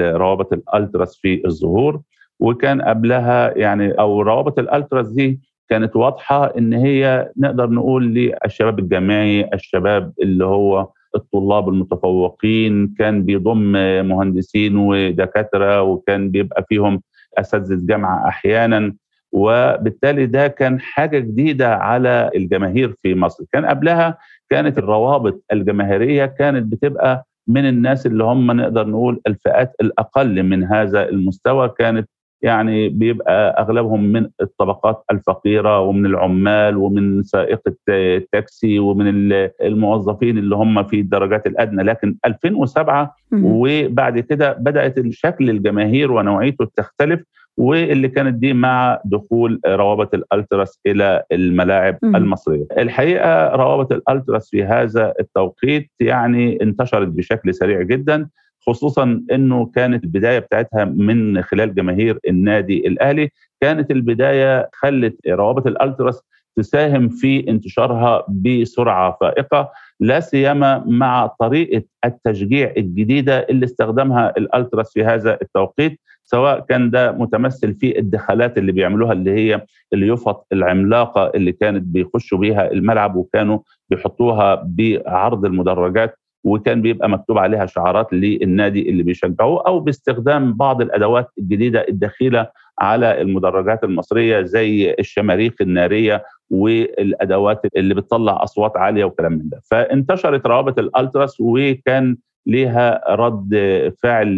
روابط 0.00 0.52
الألتراس 0.52 1.16
في 1.22 1.42
الظهور 1.46 2.00
وكان 2.40 2.82
قبلها 2.82 3.58
يعني 3.58 3.92
أو 3.92 4.22
روابط 4.22 4.58
الألتراس 4.58 5.08
دي 5.08 5.40
كانت 5.68 5.96
واضحة 5.96 6.58
إن 6.58 6.72
هي 6.72 7.30
نقدر 7.36 7.70
نقول 7.70 8.14
للشباب 8.14 8.78
الجامعي 8.78 9.48
الشباب 9.54 10.12
اللي 10.22 10.44
هو 10.44 10.88
الطلاب 11.16 11.68
المتفوقين 11.68 12.94
كان 12.98 13.22
بيضم 13.24 13.72
مهندسين 14.08 14.76
ودكاترة 14.76 15.82
وكان 15.82 16.30
بيبقى 16.30 16.64
فيهم 16.68 17.02
أساتذة 17.38 17.86
جامعة 17.86 18.28
أحيانا. 18.28 18.94
وبالتالي 19.32 20.26
ده 20.26 20.48
كان 20.48 20.80
حاجة 20.80 21.18
جديدة 21.18 21.74
على 21.76 22.30
الجماهير 22.36 22.94
في 23.02 23.14
مصر. 23.14 23.44
كان 23.52 23.66
قبلها 23.66 24.18
كانت 24.52 24.78
الروابط 24.78 25.42
الجماهيرية 25.52 26.26
كانت 26.26 26.72
بتبقى 26.72 27.26
من 27.48 27.68
الناس 27.68 28.06
اللي 28.06 28.24
هم 28.24 28.50
نقدر 28.50 28.86
نقول 28.86 29.20
الفئات 29.26 29.72
الأقل 29.80 30.42
من 30.42 30.64
هذا 30.64 31.08
المستوى 31.08 31.68
كانت 31.78 32.08
يعني 32.42 32.88
بيبقى 32.88 33.60
أغلبهم 33.62 34.04
من 34.04 34.28
الطبقات 34.40 35.04
الفقيرة 35.12 35.80
ومن 35.80 36.06
العمال 36.06 36.76
ومن 36.76 37.22
سائق 37.22 37.60
التاكسي 37.88 38.78
ومن 38.78 39.32
الموظفين 39.62 40.38
اللي 40.38 40.56
هم 40.56 40.82
في 40.84 41.00
الدرجات 41.00 41.46
الأدنى. 41.46 41.82
لكن 41.82 42.16
2007 42.26 43.14
وبعد 43.32 44.18
كده 44.18 44.52
بدأت 44.52 44.98
الشكل 44.98 45.50
الجماهير 45.50 46.12
ونوعيته 46.12 46.68
تختلف. 46.76 47.20
واللي 47.56 48.08
كانت 48.08 48.34
دي 48.34 48.52
مع 48.52 49.00
دخول 49.04 49.60
روابط 49.66 50.14
الألتراس 50.14 50.80
إلى 50.86 51.22
الملاعب 51.32 51.98
م- 52.02 52.16
المصرية. 52.16 52.66
الحقيقة 52.78 53.48
روابط 53.48 53.92
الألتراس 53.92 54.50
في 54.50 54.64
هذا 54.64 55.14
التوقيت 55.20 55.90
يعني 56.00 56.62
انتشرت 56.62 57.08
بشكل 57.08 57.54
سريع 57.54 57.82
جدا 57.82 58.28
خصوصا 58.66 59.22
إنه 59.32 59.66
كانت 59.74 60.04
البداية 60.04 60.38
بتاعتها 60.38 60.84
من 60.84 61.42
خلال 61.42 61.74
جماهير 61.74 62.18
النادي 62.28 62.86
الأهلي، 62.88 63.30
كانت 63.60 63.90
البداية 63.90 64.68
خلت 64.72 65.16
روابط 65.28 65.66
الألتراس 65.66 66.22
تساهم 66.56 67.08
في 67.08 67.48
انتشارها 67.50 68.24
بسرعة 68.28 69.16
فائقة 69.20 69.70
لا 70.00 70.20
سيما 70.20 70.84
مع 70.86 71.26
طريقة 71.26 71.82
التشجيع 72.04 72.72
الجديدة 72.76 73.38
اللي 73.38 73.64
استخدمها 73.64 74.32
الألتراس 74.38 74.92
في 74.92 75.04
هذا 75.04 75.38
التوقيت 75.42 76.00
سواء 76.24 76.60
كان 76.60 76.90
ده 76.90 77.12
متمثل 77.12 77.74
في 77.74 77.98
الدخلات 77.98 78.58
اللي 78.58 78.72
بيعملوها 78.72 79.12
اللي 79.12 79.30
هي 79.30 79.64
اليفط 79.94 80.46
العملاقة 80.52 81.32
اللي 81.34 81.52
كانت 81.52 81.82
بيخشوا 81.82 82.38
بيها 82.38 82.70
الملعب 82.72 83.16
وكانوا 83.16 83.58
بيحطوها 83.90 84.62
بعرض 84.66 85.44
المدرجات 85.44 86.18
وكان 86.44 86.82
بيبقى 86.82 87.08
مكتوب 87.08 87.38
عليها 87.38 87.66
شعارات 87.66 88.12
للنادي 88.12 88.90
اللي 88.90 89.02
بيشجعوه 89.02 89.62
أو 89.66 89.80
باستخدام 89.80 90.52
بعض 90.54 90.80
الأدوات 90.82 91.28
الجديدة 91.38 91.86
الدخيلة 91.88 92.46
على 92.80 93.20
المدرجات 93.20 93.84
المصرية 93.84 94.42
زي 94.42 94.94
الشماريخ 94.98 95.52
النارية 95.60 96.24
والأدوات 96.52 97.60
اللي 97.76 97.94
بتطلع 97.94 98.42
أصوات 98.42 98.76
عالية 98.76 99.04
وكلام 99.04 99.32
من 99.32 99.48
ده. 99.48 99.60
فانتشرت 99.70 100.46
روابط 100.46 100.78
الألتراس 100.78 101.36
وكان 101.40 102.16
ليها 102.46 103.00
رد 103.14 103.50
فعل 104.02 104.36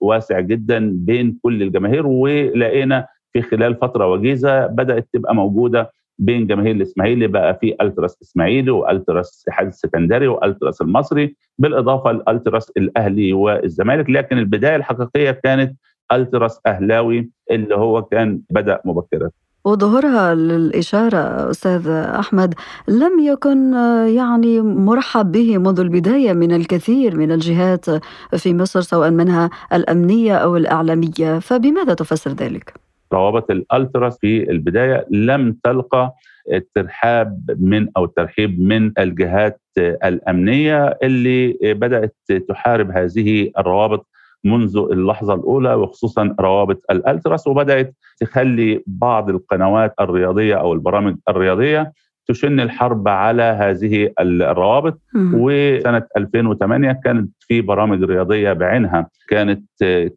واسع 0.00 0.40
جدا 0.40 0.90
بين 0.94 1.38
كل 1.42 1.62
الجماهير 1.62 2.06
ولقينا 2.06 3.06
في 3.32 3.42
خلال 3.42 3.74
فترة 3.74 4.06
وجيزة 4.12 4.66
بدأت 4.66 5.08
تبقى 5.12 5.34
موجودة 5.34 5.90
بين 6.18 6.46
جماهير 6.46 6.74
الإسماعيلي 6.74 7.26
بقى 7.26 7.58
في 7.60 7.74
ألتراس 7.80 8.18
إسماعيلي 8.22 8.70
وألتراس 8.70 9.42
الاتحاد 9.46 9.66
السكندري 9.66 10.26
وألتراس 10.28 10.80
المصري 10.80 11.36
بالإضافة 11.58 12.12
للالتراس 12.12 12.70
الأهلي 12.76 13.32
والزمالك. 13.32 14.10
لكن 14.10 14.38
البداية 14.38 14.76
الحقيقية 14.76 15.30
كانت 15.30 15.76
ألتراس 16.12 16.60
أهلاوي 16.66 17.30
اللي 17.50 17.74
هو 17.76 18.02
كان 18.02 18.40
بدأ 18.50 18.80
مبكرا. 18.84 19.30
وظهورها 19.64 20.34
للإشارة 20.34 21.50
أستاذ 21.50 21.88
أحمد 21.88 22.54
لم 22.88 23.18
يكن 23.18 23.74
يعني 24.16 24.60
مرحب 24.60 25.32
به 25.32 25.58
منذ 25.58 25.80
البداية 25.80 26.32
من 26.32 26.52
الكثير 26.52 27.16
من 27.16 27.32
الجهات 27.32 27.84
في 28.36 28.54
مصر 28.54 28.80
سواء 28.80 29.10
منها 29.10 29.50
الأمنية 29.72 30.36
أو 30.36 30.56
الإعلامية 30.56 31.38
فبماذا 31.38 31.94
تفسر 31.94 32.30
ذلك؟ 32.30 32.74
روابط 33.12 33.50
الالتراس 33.50 34.18
في 34.18 34.50
البداية 34.50 35.06
لم 35.10 35.56
تلقى 35.64 36.14
الترحاب 36.52 37.56
من 37.60 37.88
أو 37.96 38.04
الترحيب 38.04 38.60
من 38.60 38.92
الجهات 38.98 39.60
الأمنية 39.78 40.98
اللي 41.02 41.58
بدأت 41.62 42.16
تحارب 42.48 42.90
هذه 42.90 43.50
الروابط 43.58 44.06
منذ 44.44 44.76
اللحظة 44.92 45.34
الأولى 45.34 45.74
وخصوصا 45.74 46.34
روابط 46.40 46.82
الألتراس 46.90 47.46
وبدأت 47.46 47.94
تخلي 48.20 48.82
بعض 48.86 49.30
القنوات 49.30 49.94
الرياضية 50.00 50.54
أو 50.54 50.72
البرامج 50.72 51.16
الرياضية 51.28 51.92
تشن 52.26 52.60
الحرب 52.60 53.08
على 53.08 53.42
هذه 53.42 54.10
الروابط. 54.20 55.00
وسنة 55.34 56.02
2008 56.16 56.92
كانت 57.04 57.30
في 57.40 57.60
برامج 57.60 58.04
رياضية 58.04 58.52
بعينها. 58.52 59.08
كانت 59.28 59.64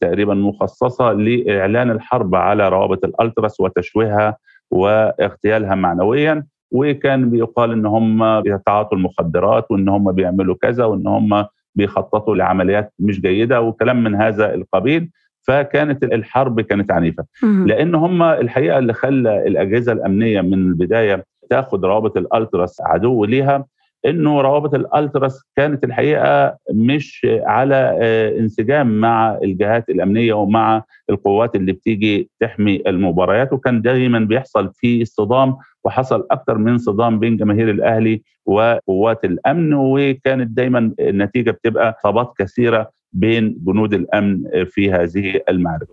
تقريبا 0.02 0.34
مخصصة 0.34 1.14
لإعلان 1.14 1.92
الحرب 1.92 2.36
على 2.36 2.70
روابط 2.70 3.06
الألتراس 3.06 3.60
وتشويهها 3.60 4.38
واغتيالها 4.72 5.76
معنويا. 5.76 6.44
وكان 6.72 7.30
بيقال 7.30 7.72
إن 7.72 7.86
هم 7.86 8.42
بيتعاطوا 8.42 8.98
المخدرات 8.98 9.72
وإن 9.72 9.90
هم 9.90 10.12
بيعملوا 10.12 10.56
كذا 10.62 10.86
وإن 10.86 11.08
هم 11.08 11.46
بيخططوا 11.78 12.36
لعمليات 12.36 12.94
مش 13.00 13.22
جيدة 13.22 13.62
وكلام 13.62 14.04
من 14.04 14.16
هذا 14.16 14.54
القبيل 14.54 15.10
فكانت 15.42 16.04
الحرب 16.04 16.62
كانت 16.62 16.92
عنيفة. 16.92 17.26
لأن 17.68 17.96
هم 17.96 18.24
الحقيقة 18.24 18.78
اللي 18.78 18.94
خلى 18.94 19.48
الأجهزة 19.48 19.92
الأمنية 19.92 20.42
من 20.42 20.54
البداية 20.54 21.26
تاخذ 21.50 21.86
روابط 21.86 22.18
الألتراس 22.18 22.82
عدو 22.82 23.26
ليها 23.26 23.66
إنه 24.06 24.42
روابط 24.42 24.74
الألتراس 24.74 25.44
كانت 25.56 25.84
الحقيقة 25.84 26.58
مش 26.74 27.28
على 27.46 27.98
آه، 28.02 28.40
انسجام 28.40 29.00
مع 29.00 29.38
الجهات 29.44 29.90
الأمنية 29.90 30.34
ومع 30.34 30.84
القوات 31.10 31.56
اللي 31.56 31.72
بتيجي 31.72 32.30
تحمي 32.40 32.84
المباريات 32.88 33.54
وكان 33.54 33.82
دايما 33.82 34.20
بيحصل 34.20 34.72
في 34.74 35.06
صدام 35.06 35.56
وحصل 35.84 36.28
أكثر 36.32 36.58
من 36.58 36.78
صدام 36.78 37.20
بين 37.20 37.38
جماهير 37.38 37.70
الأهلي 37.72 38.24
وقوات 38.46 39.26
الأمن 39.26 39.74
وكانت 39.74 40.48
دايما 40.58 40.94
النتيجة 41.00 41.52
بتبقى 41.52 41.96
إصابات 42.00 42.34
كثيرة 42.38 42.90
بين 43.14 43.58
جنود 43.66 43.94
الأمن 43.94 44.44
في 44.66 44.92
هذه 44.92 45.42
المعركة. 45.50 45.88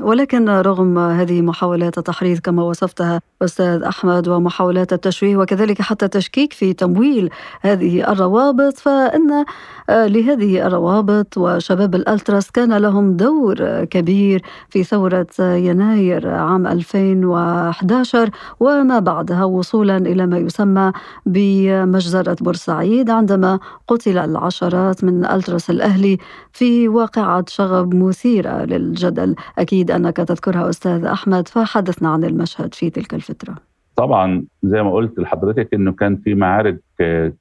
ولكن 0.00 0.48
رغم 0.48 0.98
هذه 0.98 1.42
محاولات 1.42 1.98
التحريض 1.98 2.38
كما 2.38 2.62
وصفتها 2.62 3.20
أستاذ 3.42 3.82
أحمد 3.82 4.28
ومحاولات 4.28 4.92
التشويه 4.92 5.36
وكذلك 5.36 5.82
حتى 5.82 6.04
التشكيك 6.04 6.52
في 6.52 6.72
تمويل 6.72 7.30
هذه 7.60 8.12
الروابط 8.12 8.78
فإن 8.78 9.44
آه، 9.90 10.06
لهذه 10.06 10.66
الروابط 10.66 11.38
وشباب 11.38 11.94
الألتراس 11.94 12.50
كان 12.50 12.72
لهم 12.72 13.16
دور 13.16 13.84
كبير 13.84 14.42
في 14.68 14.84
ثورة 14.84 15.26
يناير 15.40 16.28
عام 16.28 16.66
2011 16.66 18.30
وما 18.60 18.98
بعدها 18.98 19.44
وصولا 19.44 19.96
إلى 19.96 20.26
ما 20.26 20.38
يسمى 20.38 20.92
بمجزرة 21.26 22.36
بورسعيد 22.40 23.10
عندما 23.10 23.58
قتل 23.88 24.18
العشرات 24.18 25.04
من 25.04 25.24
التراس 25.24 25.70
الأهلي 25.70 26.18
في 26.52 26.88
واقعة 26.88 27.44
شغب 27.48 27.94
مثيرة 27.94 28.64
للجدل. 28.64 29.34
أكيد 29.58 29.90
أنك 29.90 30.16
تذكرها 30.16 30.68
أستاذ 30.70 31.04
أحمد 31.04 31.48
فحدثنا 31.48 32.08
عن 32.08 32.24
المشهد 32.24 32.74
في 32.74 32.90
تلك 32.90 33.14
الفترة. 33.14 33.54
طبعا 33.96 34.44
زي 34.62 34.82
ما 34.82 34.92
قلت 34.92 35.18
لحضرتك 35.18 35.74
أنه 35.74 35.92
كان 35.92 36.16
في 36.16 36.34
معارك 36.34 36.80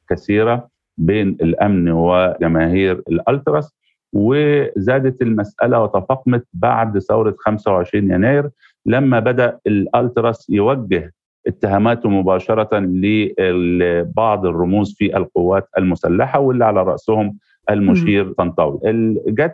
كثيرة 0.10 0.68
بين 0.98 1.27
الأمن 1.41 1.89
وجماهير 1.89 3.01
الألتراس 3.10 3.75
وزادت 4.13 5.22
المسألة 5.22 5.84
وتفاقمت 5.84 6.46
بعد 6.53 7.00
ثورة 7.00 7.36
25 7.39 8.12
يناير 8.12 8.50
لما 8.86 9.20
بدأ 9.20 9.60
الألتراس 9.68 10.50
يوجه 10.50 11.13
اتهاماته 11.48 12.10
مباشرة 12.10 12.80
لبعض 12.80 14.46
الرموز 14.46 14.96
في 14.98 15.18
القوات 15.18 15.70
المسلحة 15.77 16.39
واللي 16.39 16.65
على 16.65 16.84
رأسهم 16.84 17.38
المشير 17.70 18.32
طنطاوي 18.32 18.80
جت 19.27 19.53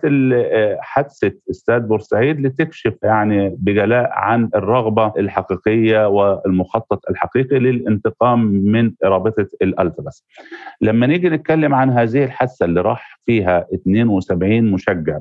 حادثة 0.80 1.34
استاد 1.50 1.88
بورسعيد 1.88 2.42
لتكشف 2.42 2.94
يعني 3.04 3.56
بجلاء 3.60 4.10
عن 4.12 4.50
الرغبة 4.56 5.14
الحقيقية 5.18 6.08
والمخطط 6.08 7.10
الحقيقي 7.10 7.60
للانتقام 7.60 8.46
من 8.46 8.92
رابطة 9.04 9.48
الالتراس 9.62 10.26
لما 10.82 11.08
نيجي 11.08 11.30
نتكلم 11.30 11.74
عن 11.76 11.90
هذه 11.90 12.24
الحادثة 12.24 12.66
اللي 12.66 12.82
راح 12.82 13.20
فيها 13.26 13.68
72 13.74 14.72
مشجع 14.72 15.20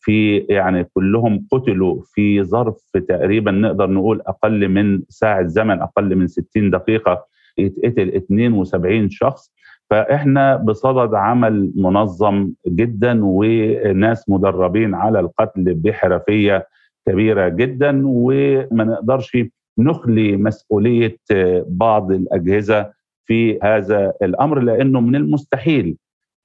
في 0.00 0.38
يعني 0.38 0.84
كلهم 0.84 1.46
قتلوا 1.50 2.02
في 2.04 2.42
ظرف 2.42 2.76
تقريبا 3.08 3.50
نقدر 3.50 3.90
نقول 3.90 4.20
أقل 4.26 4.68
من 4.68 5.02
ساعة 5.08 5.46
زمن 5.46 5.80
أقل 5.80 6.16
من 6.16 6.26
60 6.26 6.70
دقيقة 6.70 7.26
يتقتل 7.58 8.08
72 8.08 9.10
شخص. 9.10 9.52
فإحنا 9.92 10.56
بصدد 10.56 11.14
عمل 11.14 11.72
منظم 11.76 12.52
جدا 12.68 13.20
وناس 13.24 14.28
مدربين 14.28 14.94
على 14.94 15.20
القتل 15.20 15.74
بحرفية 15.74 16.66
كبيرة 17.08 17.48
جدا 17.48 18.02
وما 18.04 18.84
نقدرش 18.84 19.36
نخلي 19.78 20.36
مسؤولية 20.36 21.16
بعض 21.66 22.12
الأجهزة 22.12 22.90
في 23.24 23.58
هذا 23.62 24.12
الأمر 24.22 24.58
لأنه 24.58 25.00
من 25.00 25.16
المستحيل 25.16 25.96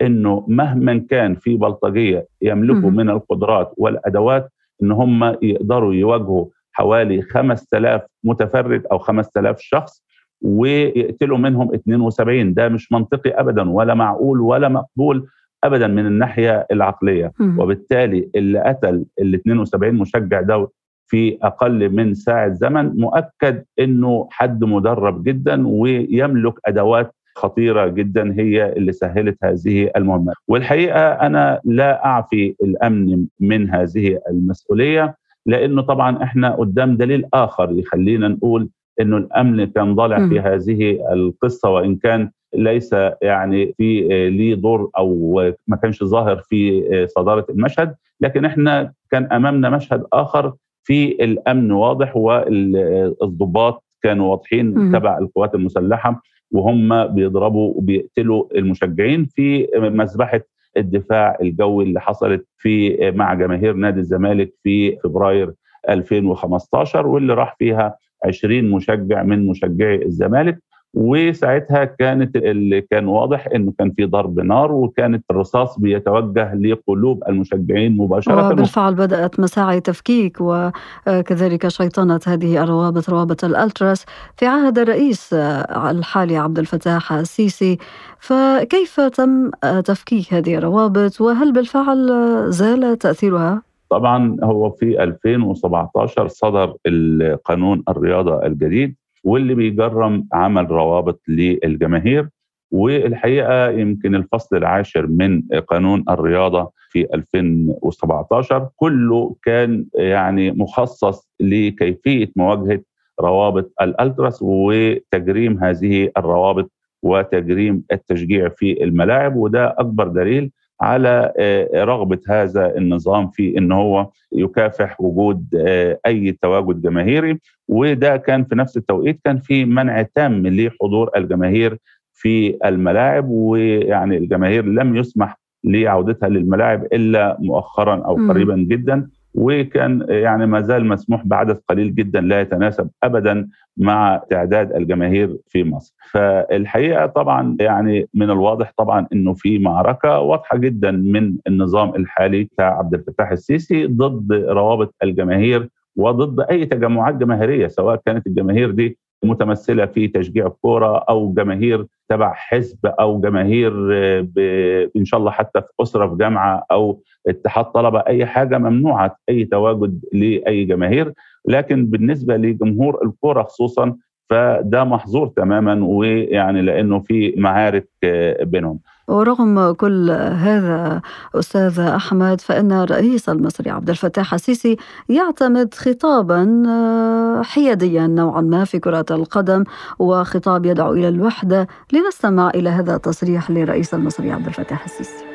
إنه 0.02 0.46
مهما 0.48 0.98
كان 1.10 1.36
في 1.36 1.56
بلطجية 1.56 2.28
يملكوا 2.42 2.90
من 2.90 3.10
القدرات 3.10 3.74
والأدوات 3.78 4.52
إن 4.84 4.92
هم 4.92 5.24
يقدروا 5.42 5.94
يواجهوا 5.94 6.46
حوالي 6.74 7.22
5000 7.22 8.02
متفرد 8.24 8.86
أو 8.92 8.98
5000 8.98 9.60
شخص 9.60 10.04
ويقتلوا 10.42 11.38
منهم 11.38 11.74
72 11.74 12.54
ده 12.54 12.70
مش 12.70 12.92
منطقي 12.92 13.30
ابدا 13.30 13.70
ولا 13.70 13.94
معقول 13.94 14.42
ولا 14.42 14.70
مقبول 14.70 15.28
ابدا 15.64 15.88
من 15.88 16.06
الناحية 16.06 16.68
العقلية. 16.72 17.32
وبالتالي 17.60 18.30
اللي 18.36 18.60
قتل 18.60 19.06
ال 19.22 19.36
72 19.36 19.94
مشجع 19.96 20.42
ده 20.42 20.68
في 21.08 21.38
أقل 21.42 21.90
من 21.90 22.14
ساعة 22.14 22.54
زمن 22.54 22.86
مؤكد 22.96 23.64
إنه 23.80 24.28
حد 24.32 24.64
مدرب 24.64 25.24
جدا 25.24 25.68
ويملك 25.68 26.54
أدوات 26.66 27.14
خطيرة 27.36 27.88
جدا 27.88 28.34
هي 28.40 28.74
اللي 28.74 28.92
سهلت 28.92 29.38
هذه 29.44 29.90
المهمة. 29.96 30.34
والحقيقة 30.48 31.00
أنا 31.00 31.62
لا 31.66 32.06
أعفي 32.06 32.56
الأمن 32.64 33.26
من 33.40 33.70
هذه 33.70 34.20
المسؤولية 34.30 35.16
لأنه 35.46 35.82
طبعا 35.82 36.24
إحنا 36.24 36.56
قدام 36.56 36.98
دليل 36.98 37.26
آخر 37.34 37.72
يخلينا 37.72 38.28
نقول 38.28 38.70
انه 39.02 39.18
الأمن 39.18 39.66
كان 39.66 39.96
ضالع 39.96 40.28
في 40.28 40.40
هذه 40.40 41.14
القصة 41.14 41.70
وإن 41.70 41.96
كان 41.96 42.32
ليس 42.54 42.96
يعني 43.22 43.74
في 43.78 44.08
آه، 44.12 44.30
ليه 44.30 44.56
دور 44.56 44.90
أو 44.98 45.42
ما 45.68 45.76
كانش 45.76 46.04
ظاهر 46.04 46.42
في 46.50 46.90
آه، 46.94 47.06
صدارة 47.06 47.46
المشهد 47.50 47.96
لكن 48.22 48.46
إحنا 48.46 48.94
كان 49.12 49.24
أمامنا 49.32 49.70
مشهد 49.70 50.04
آخر 50.14 50.54
في 50.84 51.24
الأمن 51.24 51.72
واضح 51.72 52.18
والضباط 52.18 53.84
كانوا 54.02 54.32
واضحين 54.32 54.92
تبع 54.92 55.18
القوات 55.18 55.56
المسلحة 55.56 56.22
وهم 56.52 57.08
بيضربوا 57.08 57.74
وبيقتلوا 57.76 58.46
المشجعين 58.56 59.26
في 59.26 59.68
مذبحه 59.76 60.42
الدفاع 60.78 61.38
الجوي 61.42 61.84
اللي 61.84 62.02
حصلت 62.02 62.46
في 62.58 63.08
آه، 63.08 63.12
مع 63.12 63.34
جماهير 63.34 63.74
نادي 63.74 64.00
الزمالك 64.00 64.54
في 64.64 64.98
فبراير 65.04 65.54
2015 65.90 67.08
واللي 67.08 67.34
راح 67.34 67.56
فيها 67.60 67.98
20 68.26 68.72
مشجع 68.72 69.24
من 69.24 69.48
مشجعي 69.48 70.06
الزمالك 70.06 70.60
وساعتها 70.94 71.86
كانت 71.86 72.36
اللي 72.36 72.82
كان 72.82 73.08
واضح 73.08 73.48
إنه 73.56 73.74
كان 73.80 73.92
في 73.92 74.06
ضرب 74.06 74.40
نار 74.40 74.72
وكانت 74.72 75.26
الرصاص 75.32 75.80
بيتوجه 75.80 76.56
لقلوب 76.56 77.24
المشجعين 77.30 77.98
مباشرة. 77.98 78.52
وبالفعل 78.52 78.96
بدأت 78.96 79.40
مساعي 79.40 79.80
تفكيك 79.80 80.38
وكذلك 80.42 81.68
شيطنه 81.68 82.20
هذه 82.28 82.64
الروابط 82.64 83.10
روابط 83.10 83.44
الألتراس 83.44 84.06
في 84.38 84.46
عهد 84.46 84.80
الرئيس 84.80 85.34
الحالي 85.34 86.38
عبد 86.38 86.60
الفتاح 86.60 87.14
السيسي. 87.14 87.78
فكيف 88.20 89.00
تم 89.00 89.50
تفكيك 89.86 90.34
هذه 90.34 90.56
الروابط؟ 90.56 91.22
وهل 91.22 91.54
بالفعل 91.54 92.08
زال 92.50 92.98
تأثيرها؟ 92.98 93.67
طبعا 93.90 94.38
هو 94.44 94.70
في 94.72 95.04
2017 95.04 96.28
صدر 96.28 96.76
القانون 96.88 97.84
الرياضة 97.90 98.46
الجديد 98.46 98.96
واللي 99.24 99.56
بيجرم 99.56 100.28
عمل 100.34 100.72
روابط 100.72 101.22
للجماهير 101.28 102.30
والحقيقة 102.72 103.70
يمكن 103.70 104.16
الفصل 104.16 104.58
العاشر 104.58 105.08
من 105.08 105.42
قانون 105.68 106.04
الرياضة 106.10 106.72
في 106.90 107.08
2017 107.14 108.70
كله 108.76 109.36
كان 109.44 109.86
يعني 109.94 110.52
مخصص 110.52 111.30
لكيفية 111.40 112.32
مواجهة 112.36 112.82
روابط 113.22 113.72
الألتراس 113.82 114.40
وتجريم 114.42 115.64
هذه 115.64 116.12
الروابط 116.18 116.72
وتجريم 117.04 117.84
التشجيع 117.92 118.50
في 118.50 118.84
الملاعب 118.84 119.36
وده 119.36 119.76
أكبر 119.78 120.08
دليل 120.08 120.52
على 120.82 121.34
آه، 121.40 121.84
رغبة 121.84 122.20
هذا 122.28 122.78
النظام 122.78 123.30
في 123.30 123.58
إن 123.58 123.72
هو 123.72 124.10
يكافح 124.32 125.02
وجود 125.02 125.46
آه، 125.56 126.00
أي 126.06 126.38
تواجد 126.42 126.82
جماهيري. 126.82 127.40
وده 127.68 128.18
كان 128.18 128.44
في 128.46 128.56
نفس 128.56 128.78
التوقيت 128.78 129.20
كان 129.24 129.40
في 129.40 129.66
منع 129.66 130.02
تام 130.02 130.48
لحضور 130.48 131.10
الجماهير 131.16 131.78
في 132.14 132.58
الملاعب. 132.66 133.30
ويعني 133.30 134.18
الجماهير 134.18 134.66
لم 134.66 134.96
يسمح 134.96 135.38
لعودتها 135.64 136.30
للملاعب 136.30 136.86
إلا 136.86 137.38
مؤخرا 137.40 137.96
أو. 137.96 138.16
قريبا 138.30 138.56
جدا. 138.56 139.10
وكان 139.38 140.06
يعني 140.10 140.46
ما 140.46 140.62
زال 140.62 140.86
مسموح 140.86 141.26
بعدد 141.26 141.58
قليل 141.70 141.96
جدا 141.96 142.22
لا 142.22 142.42
يتناسب 142.42 142.90
ابدا 143.04 143.48
مع 143.78 144.22
تعداد 144.30 144.72
الجماهير 144.72 145.38
في 145.48 145.64
مصر. 145.64 145.96
فالحقيقة 146.12 147.06
طبعا 147.06 147.58
يعني 147.60 148.10
من 148.14 148.30
الواضح 148.30 148.74
طبعا 148.78 149.08
إنه 149.14 149.34
في 149.34 149.60
معركة 149.60 150.20
واضحة 150.20 150.58
جدا 150.58 150.92
من 150.92 151.34
النظام 151.48 151.96
الحالي 151.96 152.44
بتاع 152.44 152.78
عبد 152.78 152.94
الفتاح 152.94 153.32
السيسي 153.32 153.86
ضد 153.88 154.34
روابط 154.34 154.96
الجماهير 155.04 155.70
وضد 155.96 156.40
أي 156.40 156.66
تجمعات 156.66 157.16
جماهيرية 157.16 157.68
سواء 157.68 158.02
كانت 158.06 158.28
الجماهير 158.28 158.72
دي 158.72 158.98
متمثلة 159.24 159.86
في 159.86 160.08
تشجيع 160.08 160.48
الكورة 160.48 160.98
أو 160.98 161.34
جماهير 161.34 161.86
تبع 162.10 162.34
حزب 162.34 162.86
أو 162.86 163.22
جماهير 163.22 163.74
آه، 163.94 164.90
إن 164.98 165.06
شاء 165.06 165.20
الله 165.20 165.32
حتى 165.32 165.62
في 165.62 165.68
أسرة 165.82 166.08
في 166.08 166.16
جامعة 166.16 166.66
أو 166.72 167.02
اتحاد 167.28 167.66
طلبة 167.66 168.00
أي 168.00 168.26
حاجة 168.26 168.58
ممنوعة 168.58 169.18
أي 169.30 169.46
تواجد 169.46 170.06
لأي 170.14 170.66
جماهير. 170.66 171.14
لكن 171.48 171.86
بالنسبة 171.86 172.38
لجمهور 172.38 173.06
الكورة 173.06 173.44
خصوصا 173.44 173.98
فده 174.30 174.84
محظور 174.84 175.28
تماما 175.28 175.80
ويعني 175.86 176.62
لأنه 176.62 177.00
في 177.00 177.34
معارك 177.38 177.88
آه، 178.04 178.44
بينهم. 178.44 178.80
ورغم 179.08 179.72
كل 179.72 180.12
هذا 180.12 181.02
أستاذ 181.36 181.80
أحمد 181.80 182.42
فإن 182.42 182.72
الرئيس 182.72 183.30
المصري 183.30 183.70
عبد 183.70 183.90
الفتاح 183.90 184.34
السيسي 184.34 184.78
يعتمد 185.10 185.74
خطابا 185.74 186.64
آه، 186.68 187.42
حياديا 187.42 188.08
نوعا 188.08 188.42
ما 188.42 188.66
في 188.66 188.80
كرة 188.80 189.06
القدم 189.12 189.64
وخطاب 190.00 190.66
يدعو 190.66 190.94
إلى 190.94 191.08
الوحدة. 191.08 191.68
لنستمع 191.94 192.50
إلى 192.50 192.70
هذا 192.70 192.96
التصريح 192.96 193.52
للرئيس 193.52 193.94
المصري 193.94 194.32
عبد 194.32 194.48
الفتاح 194.48 194.84
السيسي. 194.86 195.26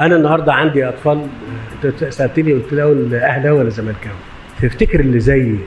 أنا 0.00 0.16
النهارده 0.16 0.52
عندي 0.52 0.88
أطفال 0.88 1.26
سالتني 2.08 2.52
قلت 2.52 2.72
له 2.72 3.18
اهلاوي 3.18 3.58
ولا 3.58 3.70
زملكاوي. 3.70 4.16
تفتكر 4.62 5.00
اللي 5.00 5.20
زيي 5.20 5.58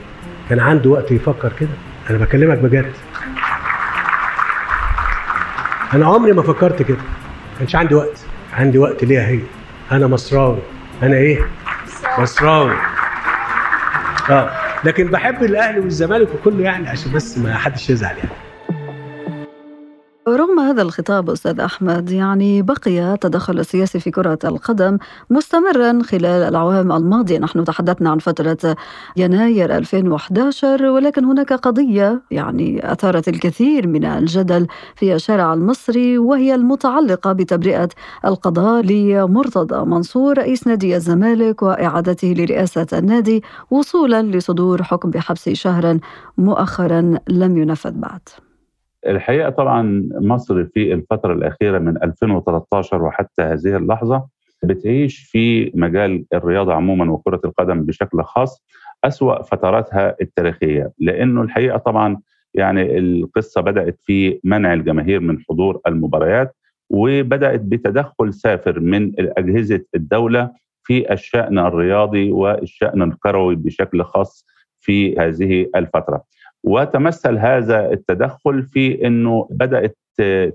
كان 0.48 0.60
عنده 0.60 0.90
وقت 0.90 1.10
يفكر 1.10 1.52
كده؟ 1.60 1.91
أنا 2.10 2.18
بكلمك 2.18 2.58
بجد. 2.58 2.92
أنا 5.94 6.06
عمري 6.06 6.32
ما 6.32 6.42
فكرت 6.42 6.82
كده. 6.82 6.96
ما 6.96 7.58
كانش 7.58 7.76
عندي 7.76 7.94
وقت. 7.94 8.18
عندي 8.52 8.78
وقت 8.78 9.04
ليها 9.04 9.26
هي. 9.26 9.40
أنا 9.92 10.06
مصراوي. 10.06 10.58
أنا 11.02 11.16
إيه؟ 11.16 11.46
مصراوي. 12.18 12.76
آه. 14.30 14.50
لكن 14.84 15.06
بحب 15.10 15.42
الأهلي 15.42 15.80
والزمالك 15.80 16.28
وكله 16.34 16.64
يعني 16.64 16.88
عشان 16.88 17.12
بس 17.12 17.38
ما 17.38 17.56
حدش 17.58 17.90
يزعل 17.90 18.16
يعني. 18.16 18.30
رغم 20.28 20.60
هذا 20.60 20.82
الخطاب 20.82 21.30
أستاذ 21.30 21.60
أحمد 21.60 22.10
يعني 22.10 22.62
بقي 22.62 23.14
التدخل 23.14 23.58
السياسي 23.58 24.00
في 24.00 24.10
كرة 24.10 24.38
القدم 24.44 24.98
مستمرا 25.30 26.02
خلال 26.02 26.42
الأعوام 26.42 26.92
الماضية 26.92 27.38
نحن 27.38 27.64
تحدثنا 27.64 28.10
عن 28.10 28.18
فترة 28.18 28.76
يناير 29.16 29.76
2011 29.76 30.84
ولكن 30.84 31.24
هناك 31.24 31.52
قضية 31.52 32.22
يعني 32.30 32.92
أثارت 32.92 33.28
الكثير 33.28 33.86
من 33.86 34.04
الجدل 34.04 34.66
في 34.96 35.14
الشارع 35.14 35.54
المصري 35.54 36.18
وهي 36.18 36.54
المتعلقة 36.54 37.32
بتبرئة 37.32 37.88
القضاء 38.24 38.82
لمرتضى 38.82 39.84
منصور 39.84 40.38
رئيس 40.38 40.66
نادي 40.66 40.96
الزمالك 40.96 41.62
وإعادته 41.62 42.34
لرئاسة 42.38 42.86
النادي 42.92 43.42
وصولا 43.70 44.22
لصدور 44.22 44.82
حكم 44.82 45.10
بحبس 45.10 45.48
شهرا 45.48 45.98
مؤخرا 46.38 47.14
لم 47.28 47.56
ينفذ 47.56 47.92
بعد. 47.92 48.28
الحقيقة 49.06 49.50
طبعا 49.50 50.08
مصر 50.12 50.64
في 50.64 50.92
الفترة 50.94 51.32
الأخيرة 51.32 51.78
من 51.78 52.02
2013 52.02 53.02
وحتى 53.02 53.42
هذه 53.42 53.76
اللحظة 53.76 54.26
بتعيش 54.62 55.18
في 55.18 55.72
مجال 55.74 56.24
الرياضة 56.34 56.74
عموما 56.74 57.12
وكرة 57.12 57.40
القدم 57.44 57.82
بشكل 57.84 58.22
خاص 58.22 58.64
أسوأ 59.04 59.42
فتراتها 59.42 60.16
التاريخية 60.20 60.92
لأنه 60.98 61.42
الحقيقة 61.42 61.78
طبعا 61.78 62.20
يعني 62.54 62.98
القصة 62.98 63.60
بدأت 63.60 63.98
في 64.02 64.40
منع 64.44 64.74
الجماهير 64.74 65.20
من 65.20 65.38
حضور 65.48 65.80
المباريات 65.86 66.56
وبدأت 66.90 67.60
بتدخل 67.60 68.34
سافر 68.34 68.80
من 68.80 69.12
أجهزة 69.18 69.84
الدولة 69.94 70.50
في 70.84 71.12
الشأن 71.12 71.58
الرياضي 71.58 72.32
والشأن 72.32 73.02
الكروي 73.02 73.56
بشكل 73.56 74.04
خاص 74.04 74.46
في 74.80 75.18
هذه 75.18 75.66
الفترة. 75.76 76.22
وتمثل 76.64 77.38
هذا 77.38 77.92
التدخل 77.92 78.62
في 78.62 79.06
إنه 79.06 79.48
بدأت 79.50 79.96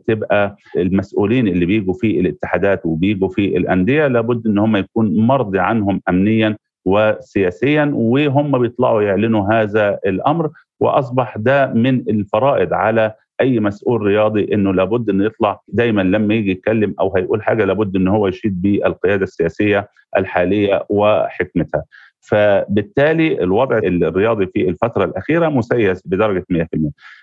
تبقى 0.08 0.56
المسؤولين 0.78 1.48
اللي 1.48 1.66
بيجوا 1.66 1.94
في 1.94 2.20
الاتحادات 2.20 2.86
وبيجوا 2.86 3.30
في 3.30 3.58
الأندية 3.58 4.08
لابد 4.08 4.48
إن 4.48 4.58
هم 4.58 4.76
يكون 4.78 5.16
مرضي 5.20 5.60
عنهم 5.60 6.02
امنيا 6.10 6.58
وسياسيا 6.86 7.92
وهم 7.94 8.60
بيطلعوا 8.60 9.02
يعلنوا 9.02 9.54
هذا 9.54 10.00
الأمر 10.06 10.50
وأصبح 10.80 11.38
ده 11.38 11.74
من 11.74 12.00
الفرائض 12.10 12.74
على 12.74 13.14
أي 13.42 13.60
مسؤول 13.60 14.02
رياضي 14.02 14.54
إنه 14.54 14.74
لابد 14.74 15.10
إنه 15.10 15.26
يطلع 15.26 15.62
دايما 15.68 16.02
لما 16.02 16.34
يجي 16.34 16.52
يتكلم 16.52 16.96
أو 17.00 17.16
هيقول 17.18 17.44
حاجة 17.44 17.66
لابد 17.66 17.96
ان 17.96 18.08
هو 18.08 18.28
يشيد 18.28 18.62
بالقيادة 18.62 19.24
السياسية 19.24 19.90
الحالية 20.18 20.86
وحكمتها. 20.90 21.84
فبالتالي 22.22 23.44
الوضع 23.44 23.78
الرياضي 23.78 24.48
في 24.48 24.70
الفترة 24.70 25.04
الأخيرة 25.06 25.50
مسيس 25.50 26.02
بدرجة 26.06 26.46
100% 26.54 26.66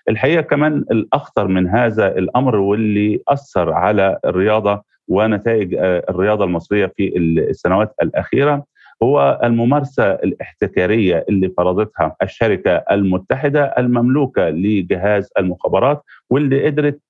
الحقيقة 0.09 0.41
كمان 0.41 0.85
الأخطر 0.91 1.49
من 1.49 1.69
هذا 1.69 2.19
الأمر 2.19 2.57
واللي 2.57 3.21
أثر 3.29 3.73
على 3.73 4.19
الرياضة 4.25 4.83
ونتائج 5.09 5.75
الرياضة 5.81 6.45
المصرية 6.45 6.93
في 6.97 7.19
السنوات 7.19 7.95
الأخيرة 8.03 8.65
هو 9.03 9.41
الممارسة 9.45 10.05
الاحتكارية 10.13 11.25
اللي 11.29 11.49
فرضتها 11.57 12.17
الشركة 12.23 12.71
المتحدة 12.71 13.65
المملوكة 13.65 14.49
لجهاز 14.51 15.29
المخابرات 15.39 16.03
واللي 16.31 16.67
قدرت 16.67 17.01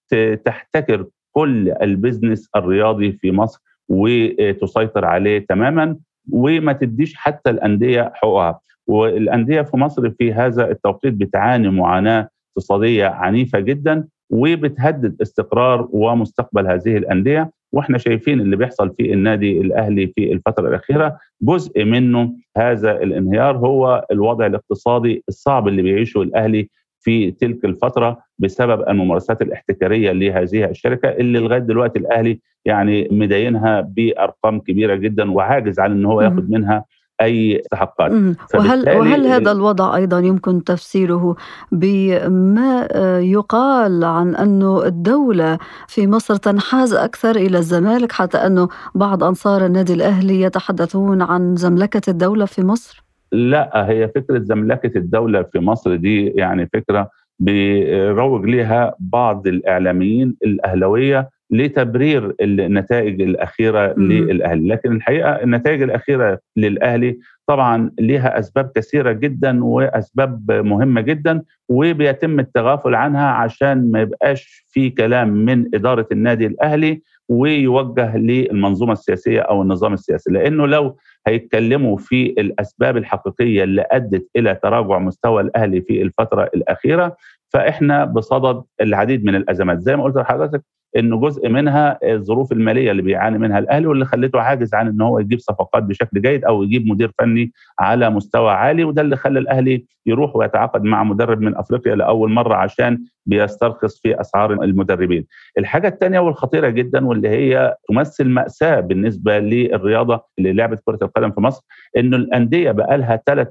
تحتكر 0.44 1.06
كل 1.32 1.74
البزنس 1.82 2.48
الرياضي 2.56 3.12
في 3.12 3.32
مصر 3.32 3.60
وتسيطر 3.88 5.04
عليه 5.04 5.46
تماما. 5.48 5.96
وما 6.32 6.72
تديش 6.72 7.14
حتى 7.14 7.50
الأندية 7.50 8.12
حقوقها. 8.14 8.60
والأندية 8.86 9.62
في 9.62 9.76
مصر 9.76 10.10
في 10.10 10.32
هذا 10.32 10.70
التوقيت 10.70 11.14
بتعاني 11.14 11.70
معاناة 11.70 12.28
اقتصادية 12.50 13.06
عنيفة 13.06 13.60
جدا 13.60 14.04
وبتهدد 14.30 15.22
استقرار 15.22 15.88
ومستقبل 15.92 16.66
هذه 16.66 16.96
الأندية. 16.96 17.50
وإحنا 17.72 17.98
شايفين 17.98 18.40
اللي 18.40 18.56
بيحصل 18.56 18.94
في 18.96 19.12
النادي 19.12 19.60
الأهلي 19.60 20.06
في 20.06 20.32
الفترة 20.32 20.68
الأخيرة 20.68 21.18
جزء 21.42 21.84
منه 21.84 22.32
هذا 22.56 23.02
الانهيار 23.02 23.56
هو 23.56 24.06
الوضع 24.10 24.46
الاقتصادي 24.46 25.24
الصعب 25.28 25.68
اللي 25.68 25.82
بيعيشه 25.82 26.22
الأهلي 26.22 26.68
في 27.04 27.30
تلك 27.30 27.64
الفترة 27.64 28.18
بسبب 28.38 28.88
الممارسات 28.88 29.42
الاحتكارية 29.42 30.12
لهذه 30.12 30.64
الشركة 30.64 31.08
اللي 31.08 31.38
لغاية 31.38 31.58
دلوقتي 31.58 31.98
الأهلي 31.98 32.40
يعني 32.64 33.08
مدينها 33.10 33.80
بأرقام 33.80 34.60
كبيرة 34.60 34.94
جدا 34.94 35.30
وعاجز 35.30 35.80
عن 35.80 35.92
إن 35.92 36.04
هو 36.04 36.20
ياخذ 36.20 36.42
منها 36.48 36.84
أي 37.20 37.60
استحقاقات 37.60 38.12
وهل 38.54 38.96
وهل 38.96 39.26
هذا 39.26 39.52
الوضع 39.52 39.96
أيضا 39.96 40.18
يمكن 40.18 40.64
تفسيره 40.64 41.36
بما 41.72 42.88
يقال 43.22 44.04
عن 44.04 44.34
انه 44.36 44.84
الدولة 44.84 45.58
في 45.88 46.06
مصر 46.06 46.36
تنحاز 46.36 46.92
أكثر 46.92 47.36
إلى 47.36 47.58
الزمالك 47.58 48.12
حتى 48.12 48.38
انه 48.38 48.68
بعض 48.94 49.24
أنصار 49.24 49.66
النادي 49.66 49.94
الأهلي 49.94 50.40
يتحدثون 50.40 51.22
عن 51.22 51.56
زملكة 51.56 52.10
الدولة 52.10 52.44
في 52.44 52.62
مصر؟ 52.62 53.03
لا 53.34 53.90
هي 53.90 54.08
فكرة 54.08 54.38
زملكة 54.38 54.98
الدولة 54.98 55.42
في 55.42 55.58
مصر 55.58 55.94
دي 55.96 56.26
يعني 56.26 56.68
فكرة 56.72 57.10
بيروج 57.38 58.46
لها 58.46 58.94
بعض 58.98 59.46
الإعلاميين 59.46 60.36
الأهلاوية 60.44 61.30
لتبرير 61.50 62.34
النتائج 62.40 63.22
الأخيرة 63.22 63.94
مم. 63.96 64.12
للأهلي، 64.12 64.68
لكن 64.68 64.92
الحقيقة 64.96 65.30
النتائج 65.30 65.82
الأخيرة 65.82 66.38
للأهلي 66.56 67.18
طبعا 67.46 67.90
لها 68.00 68.38
أسباب 68.38 68.70
كثيرة 68.74 69.12
جدا 69.12 69.64
وأسباب 69.64 70.52
مهمة 70.52 71.00
جدا 71.00 71.42
وبيتم 71.68 72.40
التغافل 72.40 72.94
عنها 72.94 73.26
عشان 73.30 73.90
ما 73.90 74.00
يبقاش 74.00 74.64
في 74.68 74.90
كلام 74.90 75.28
من 75.28 75.64
إدارة 75.74 76.06
النادي 76.12 76.46
الأهلي 76.46 77.02
ويوجه 77.28 78.16
للمنظومة 78.16 78.92
السياسية 78.92 79.40
أو 79.40 79.62
النظام 79.62 79.92
السياسي، 79.92 80.32
لأنه 80.32 80.66
لو 80.66 80.96
هيتكلموا 81.26 81.96
في 81.96 82.26
الأسباب 82.26 82.96
الحقيقية 82.96 83.64
اللي 83.64 83.86
أدت 83.90 84.28
إلى 84.36 84.54
تراجع 84.54 84.98
مستوى 84.98 85.42
الأهلي 85.42 85.80
في 85.80 86.02
الفترة 86.02 86.50
الأخيرة. 86.54 87.16
فإحنا 87.52 88.04
بصدد 88.04 88.62
العديد 88.80 89.24
من 89.24 89.34
الأزمات. 89.34 89.78
زي 89.80 89.96
ما 89.96 90.04
قلت 90.04 90.16
لحضرتك 90.16 90.62
انه 90.96 91.20
جزء 91.20 91.48
منها 91.48 91.98
الظروف 92.02 92.52
المالية 92.52 92.90
اللي 92.90 93.02
بيعاني 93.02 93.38
منها 93.38 93.58
الأهلي 93.58 93.86
واللي 93.86 94.04
خلته 94.04 94.40
عاجز 94.40 94.74
عن 94.74 94.88
إن 94.88 95.00
هو 95.00 95.18
يجيب 95.18 95.38
صفقات 95.38 95.82
بشكل 95.82 96.20
جيد 96.22 96.44
أو 96.44 96.62
يجيب 96.62 96.86
مدير 96.86 97.12
فني 97.18 97.52
على 97.80 98.10
مستوى 98.10 98.50
عالي 98.50 98.84
وده 98.84 99.02
اللي 99.02 99.16
خلى 99.16 99.38
الأهلي 99.38 99.84
يروح 100.06 100.36
ويتعاقد 100.36 100.82
مع 100.84 101.04
مدرب 101.04 101.40
من 101.40 101.56
أفريقيا 101.56 101.94
لأول 101.94 102.30
مرة 102.30 102.54
عشان 102.54 102.98
بيسترخص 103.26 104.00
في 104.00 104.20
أسعار 104.20 104.52
المدربين. 104.52 105.26
الحاجة 105.58 105.88
الثانية 105.88 106.18
والخطيرة 106.20 106.68
جدا 106.68 107.06
واللي 107.06 107.28
هي 107.28 107.74
تمثل 107.88 108.28
مأساة 108.28 108.80
بالنسبة 108.80 109.38
للرياضة 109.38 110.20
اللي 110.38 110.52
لعبت 110.52 110.80
كرة 110.84 110.98
القدم 111.02 111.30
في 111.30 111.40
مصر 111.40 111.64
إنه 111.96 112.16
الأندية 112.16 112.70
بقى 112.70 112.98
لها 112.98 113.22
ثلاث 113.26 113.48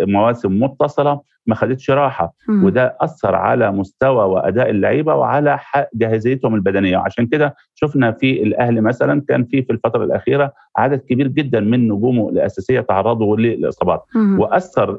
مواسم 0.00 0.62
متصلة 0.62 1.20
ما 1.46 1.54
خدتش 1.54 1.90
راحة. 1.90 2.34
وده 2.64 2.96
أثر 3.00 3.34
على 3.34 3.72
مستوى 3.72 4.24
وأداء 4.24 4.70
اللعيبة 4.70 5.14
وعلى 5.14 5.58
جاهزيتهم 5.94 6.54
البدنية 6.54 6.98
وعشان 6.98 7.26
كده 7.26 7.54
شفنا 7.74 8.12
في 8.12 8.42
الأهلي 8.42 8.80
مثلا 8.80 9.22
كان 9.28 9.44
في 9.44 9.62
في 9.62 9.72
الفترة 9.72 10.04
الأخيرة 10.04 10.52
عدد 10.76 10.98
كبير 10.98 11.26
جدا 11.28 11.60
من 11.60 11.88
نجومه 11.88 12.28
الأساسية 12.28 12.80
تعرضوا 12.80 13.36
للإصابات. 13.36 14.04
وأثر 14.40 14.98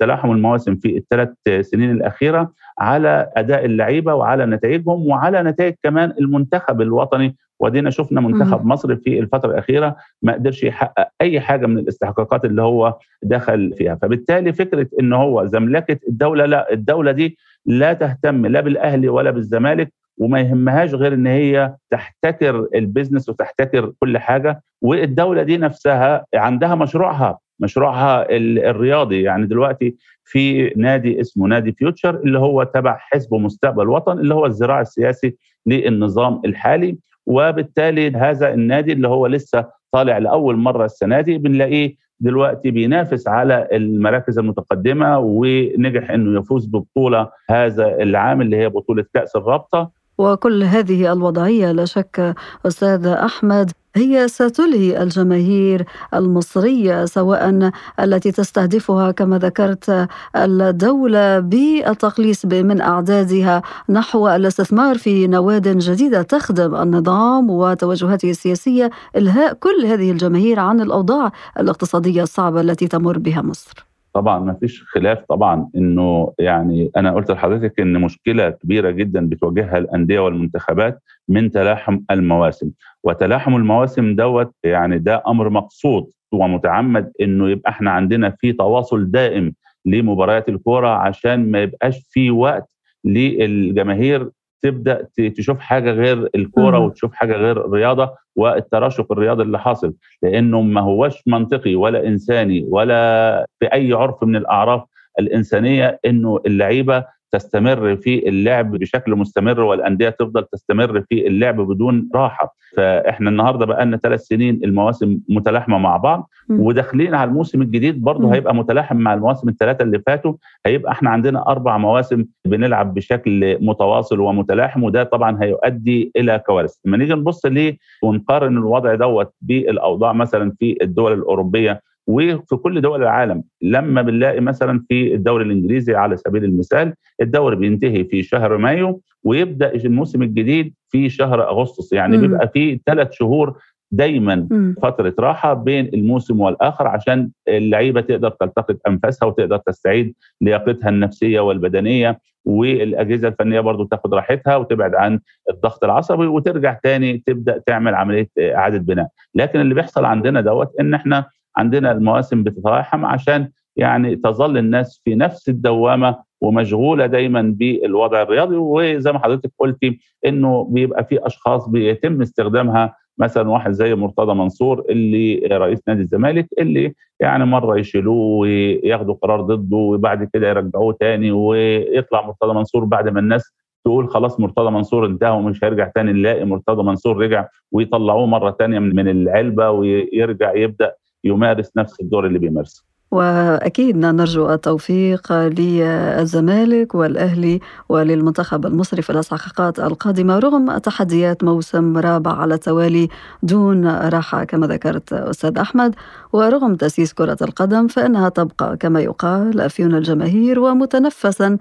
تلاحم 0.00 0.30
المواسم 0.30 0.76
في 0.76 0.96
الثلاث 0.96 1.28
سنين 1.60 1.90
الأخيرة 1.90 2.52
على 2.78 3.30
أداء 3.36 3.64
اللعيبة 3.64 4.14
وعلى 4.14 4.46
نتائجهم 4.46 5.06
وعلى 5.08 5.42
نتائج 5.42 5.74
كمان 5.82 6.12
المنتخب 6.20 6.80
الوطني 6.80 7.36
ودينا 7.62 7.90
شفنا 7.90 8.20
منتخب 8.20 8.66
مصر 8.66 8.96
في 8.96 9.18
الفترة 9.18 9.50
الأخيرة 9.52 9.96
ما 10.22 10.32
قدرش 10.32 10.62
يحقق 10.64 11.08
أي 11.20 11.40
حاجة 11.40 11.66
من 11.66 11.78
الاستحقاقات 11.78 12.44
اللي 12.44 12.62
هو 12.62 12.98
دخل 13.22 13.72
فيها. 13.78 13.94
فبالتالي 13.94 14.52
فكرة 14.52 14.86
إن 15.00 15.12
هو 15.12 15.46
زملكة 15.46 15.98
الدولة 16.08 16.46
لا 16.46 16.72
الدولة 16.72 17.12
دي 17.12 17.38
لا 17.66 17.92
تهتم 17.92 18.46
لا 18.46 18.60
بالأهلي 18.60 19.08
ولا 19.08 19.30
بالزمالك 19.30 19.92
وما 20.18 20.40
يهمهاش 20.40 20.94
غير 20.94 21.14
إن 21.14 21.26
هي 21.26 21.74
تحتكر 21.90 22.66
ال 22.74 22.80
business 22.80 23.28
وتحتكر 23.28 23.92
كل 24.00 24.18
حاجة 24.18 24.62
والدولة 24.82 25.42
دي 25.42 25.56
نفسها 25.56 26.24
عندها 26.34 26.74
مشروعها 26.74 27.38
مشروعها 27.60 28.30
ال- 28.36 28.58
الرياضي. 28.64 29.22
يعني 29.22 29.46
دلوقتي 29.46 29.96
في 30.24 30.72
نادي 30.76 31.20
اسمه 31.20 31.46
نادي 31.46 31.72
Future 31.72 32.16
اللي 32.16 32.38
هو 32.38 32.62
تبع 32.62 32.96
حزب 33.00 33.34
مستقبل 33.34 33.88
وطن 33.88 34.18
اللي 34.18 34.34
هو 34.34 34.46
الذراع 34.46 34.80
السياسي 34.80 35.36
للنظام 35.66 36.40
الحالي. 36.44 36.96
وبالتالي 37.26 38.10
هذا 38.10 38.54
النادي 38.54 38.92
اللي 38.92 39.08
هو 39.08 39.26
لسه 39.26 39.64
طالع 39.92 40.18
لأول 40.18 40.56
مرة 40.56 40.84
السنة 40.84 41.20
دي 41.20 41.38
بنلاقيه 41.38 41.94
دلوقتي 42.20 42.70
بينافس 42.70 43.28
على 43.28 43.68
المراكز 43.72 44.38
المتقدمة 44.38 45.18
ونجح 45.18 46.10
إنه 46.10 46.40
يفوز 46.40 46.66
ببطولة 46.66 47.28
هذا 47.50 47.86
العام 48.02 48.40
اللي 48.40 48.56
هي 48.56 48.68
بطولة 48.68 49.04
كأس 49.14 49.36
الرابطة. 49.36 49.90
وكل 50.18 50.62
هذه 50.62 51.12
الوضعية 51.12 51.72
لا 51.72 51.84
شك 51.84 52.34
أستاذ 52.66 53.06
أحمد 53.06 53.70
هي 53.96 54.28
ستلهي 54.28 55.02
الجماهير 55.02 55.84
المصرية 56.14 57.04
سواء 57.04 57.70
التي 58.00 58.32
تستهدفها 58.32 59.10
كما 59.10 59.38
ذكرت 59.38 60.08
الدولة 60.36 61.38
بالتقليص 61.38 62.44
من 62.44 62.80
أعدادها 62.80 63.62
نحو 63.88 64.28
الاستثمار 64.28 64.98
في 64.98 65.26
نواد 65.26 65.78
جديدة 65.78 66.22
تخدم 66.22 66.74
النظام 66.74 67.50
وتوجهاته 67.50 68.30
السياسية 68.30 68.90
إلهاء 69.16 69.54
كل 69.54 69.86
هذه 69.86 70.10
الجماهير 70.10 70.60
عن 70.60 70.80
الأوضاع 70.80 71.32
الاقتصادية 71.58 72.22
الصعبة 72.22 72.60
التي 72.60 72.88
تمر 72.88 73.18
بها 73.18 73.42
مصر. 73.42 73.91
طبعا 74.14 74.38
ما 74.38 74.54
فيش 74.54 74.82
خلاف 74.82 75.24
طبعا 75.28 75.68
إنه 75.76 76.32
يعني 76.38 76.90
أنا 76.96 77.12
قلت 77.14 77.30
لحضرتك 77.30 77.80
إن 77.80 78.00
مشكلة 78.00 78.50
كبيرة 78.50 78.90
جدا 78.90 79.28
بتواجهها 79.28 79.78
الأندية 79.78 80.20
والمنتخبات 80.20 81.02
من 81.28 81.50
تلاحم 81.50 81.98
المواسم. 82.10 82.70
وتلاحم 83.04 83.56
المواسم 83.56 84.14
دوت 84.16 84.54
يعني 84.64 84.98
ده 84.98 85.22
أمر 85.26 85.48
مقصود 85.50 86.06
ومتعمد 86.32 87.12
إنه 87.20 87.48
يبقى 87.50 87.70
إحنا 87.70 87.90
عندنا 87.90 88.30
في 88.30 88.52
تواصل 88.52 89.10
دائم 89.10 89.52
لمباريات 89.86 90.48
الكورة 90.48 90.88
عشان 90.88 91.50
ما 91.50 91.62
يبقاش 91.62 92.06
في 92.10 92.30
وقت 92.30 92.76
للجماهير 93.04 94.30
تبدأ 94.62 95.08
تشوف 95.36 95.58
حاجة 95.58 95.90
غير 95.90 96.28
الكورة. 96.34 96.78
وتشوف 96.78 97.14
حاجة 97.14 97.32
غير 97.32 97.64
الرياضة 97.66 98.10
والتراشق 98.36 99.12
الرياضي 99.12 99.42
اللي 99.42 99.58
حاصل 99.58 99.94
لأنه 100.22 100.60
ما 100.60 100.80
هوش 100.80 101.22
منطقي 101.26 101.74
ولا 101.74 102.06
إنساني 102.06 102.66
ولا 102.68 103.46
في 103.60 103.66
اي 103.66 103.92
عرف 103.92 104.24
من 104.24 104.36
الأعراف 104.36 104.82
الإنسانية 105.18 106.00
إنه 106.06 106.40
اللعيبة 106.46 107.04
تستمر 107.32 107.96
في 107.96 108.28
اللعب 108.28 108.70
بشكل 108.70 109.14
مستمر 109.16 109.60
والأندية 109.60 110.08
تفضل 110.08 110.44
تستمر 110.52 111.00
في 111.08 111.26
اللعب 111.26 111.60
بدون 111.60 112.08
راحة 112.14 112.54
فإحنا 112.76 113.30
النهارده 113.30 113.66
بقى 113.66 113.84
لنا 113.86 113.96
ثلاث 113.96 114.20
سنين 114.20 114.60
المواسم 114.64 115.18
متلاحمة 115.28 115.78
مع 115.78 115.96
بعض. 115.96 116.30
وداخلين 116.50 117.14
على 117.14 117.28
الموسم 117.30 117.62
الجديد 117.62 118.02
برضه. 118.02 118.34
هيبقى 118.34 118.54
متلاحم 118.54 118.96
مع 118.96 119.14
المواسم 119.14 119.48
الثلاثة 119.48 119.82
اللي 119.82 120.02
فاتوا 120.06 120.34
هيبقى 120.66 120.92
إحنا 120.92 121.10
عندنا 121.10 121.46
أربع 121.48 121.78
مواسم 121.78 122.24
بنلعب 122.44 122.94
بشكل 122.94 123.58
متواصل 123.60 124.20
ومتلاحم 124.20 124.82
وده 124.82 125.02
طبعا 125.04 125.42
هيؤدي 125.42 126.12
إلى 126.16 126.38
كوارث 126.46 126.74
لما 126.84 126.96
نيجي 126.96 127.12
نبص 127.14 127.46
ليه 127.46 127.78
ونقارن 128.02 128.56
الوضع 128.58 128.94
دوت 128.94 129.32
بالأوضاع 129.42 130.12
مثلا 130.12 130.52
في 130.60 130.76
الدول 130.82 131.12
الأوروبية 131.12 131.82
وفي 132.06 132.56
كل 132.56 132.80
دول 132.80 133.02
العالم 133.02 133.42
لما 133.62 134.02
بنلاقي 134.02 134.40
مثلا 134.40 134.84
في 134.88 135.14
الدوري 135.14 135.44
الإنجليزي 135.44 135.94
على 135.94 136.16
سبيل 136.16 136.44
المثال 136.44 136.94
الدوري 137.22 137.56
بينتهي 137.56 138.04
في 138.04 138.22
شهر 138.22 138.56
مايو 138.56 139.00
ويبدأ 139.24 139.74
الموسم 139.74 140.22
الجديد 140.22 140.74
في 140.88 141.08
شهر 141.10 141.48
أغسطس 141.48 141.92
يعني 141.92 142.16
مم. 142.16 142.22
بيبقى 142.22 142.48
في 142.48 142.80
ثلاث 142.86 143.12
شهور 143.12 143.58
دايما 143.90 144.46
مم. 144.50 144.74
فترة 144.82 145.14
راحة 145.18 145.54
بين 145.54 145.90
الموسم 145.94 146.40
والآخر 146.40 146.86
عشان 146.88 147.30
اللعيبة 147.48 148.00
تقدر 148.00 148.28
تلتقط 148.30 148.76
أنفاسها 148.88 149.26
وتقدر 149.26 149.56
تستعيد 149.56 150.14
لياقتها 150.40 150.88
النفسية 150.88 151.40
والبدنية 151.40 152.18
والأجهزة 152.44 153.28
الفنية 153.28 153.60
برضو 153.60 153.84
تاخد 153.84 154.14
راحتها 154.14 154.56
وتبعد 154.56 154.94
عن 154.94 155.20
الضغط 155.50 155.84
العصبي 155.84 156.26
وترجع 156.26 156.72
تاني 156.82 157.22
تبدأ 157.26 157.58
تعمل 157.66 157.94
عملية 157.94 158.28
إعادة 158.38 158.78
بناء 158.78 159.08
لكن 159.34 159.60
اللي 159.60 159.74
بيحصل 159.74 160.04
عندنا 160.04 160.40
دوت 160.40 160.72
إن 160.80 160.94
إحنا 160.94 161.24
عندنا 161.56 161.92
المواسم 161.92 162.42
بتتلاحم 162.42 163.04
عشان 163.06 163.48
يعني 163.76 164.16
تظل 164.16 164.58
الناس 164.58 165.00
في 165.04 165.14
نفس 165.14 165.48
الدوامة 165.48 166.16
ومشغولة 166.40 167.06
دايما 167.06 167.42
بالوضع 167.58 168.22
الرياضي. 168.22 168.56
وزي 168.56 169.12
ما 169.12 169.18
حضرتك 169.18 169.50
قلتي 169.58 169.98
إنه 170.26 170.64
بيبقى 170.70 171.04
في 171.04 171.26
أشخاص 171.26 171.68
بيتم 171.68 172.20
استخدامها 172.22 172.96
مثلا 173.18 173.50
واحد 173.50 173.72
زي 173.72 173.94
مرتضى 173.94 174.34
منصور 174.34 174.84
اللي 174.90 175.36
رئيس 175.52 175.82
نادي 175.88 176.00
الزمالك 176.00 176.48
اللي 176.58 176.92
يعني 177.20 177.44
مرة 177.44 177.78
يشيلوه 177.78 178.16
وياخدوا 178.38 179.14
قرار 179.14 179.40
ضده 179.40 179.76
وبعد 179.76 180.24
كده 180.32 180.48
يرجعوه 180.48 180.96
تاني 181.00 181.30
ويطلع 181.32 182.26
مرتضى 182.26 182.54
منصور 182.54 182.84
بعد 182.84 183.08
ما 183.08 183.20
الناس 183.20 183.54
تقول 183.84 184.08
خلاص 184.08 184.40
مرتضى 184.40 184.70
منصور 184.70 185.06
انتهى 185.06 185.30
ومش 185.30 185.64
هيرجع 185.64 185.88
تاني 185.88 186.12
نلاقي 186.12 186.44
مرتضى 186.44 186.82
منصور 186.82 187.16
رجع 187.16 187.46
ويطلعوه 187.72 188.26
مرة 188.26 188.50
تانية 188.50 188.78
من 188.78 189.08
العلبة 189.08 189.70
ويرجع 189.70 190.54
يبدأ 190.54 190.92
يمارس 191.24 191.76
نفس 191.76 192.00
الدور 192.00 192.26
اللي 192.26 192.38
بيمارسه. 192.38 192.91
وأكيد 193.12 193.96
نرجو 193.96 194.50
التوفيق 194.50 195.32
للزمالك 195.32 196.94
والأهلي 196.94 197.60
وللمنتخب 197.88 198.66
المصري 198.66 199.02
في 199.02 199.10
الإسحاقات 199.10 199.80
القادمة 199.80 200.38
رغم 200.38 200.78
تحديات 200.78 201.44
موسم 201.44 201.96
رابع 201.98 202.32
على 202.32 202.54
التوالي 202.54 203.08
دون 203.42 203.86
راحة 203.86 204.44
كما 204.44 204.66
ذكرت 204.66 205.12
أستاذ 205.12 205.58
أحمد 205.58 205.94
ورغم 206.32 206.74
تأسيس 206.74 207.12
كرة 207.12 207.36
القدم 207.42 207.86
فإنها 207.86 208.28
تبقى 208.28 208.76
كما 208.76 209.00
يقال 209.00 209.60
أفيون 209.60 209.94
الجماهير 209.94 210.60
ومتنفسا 210.60 211.58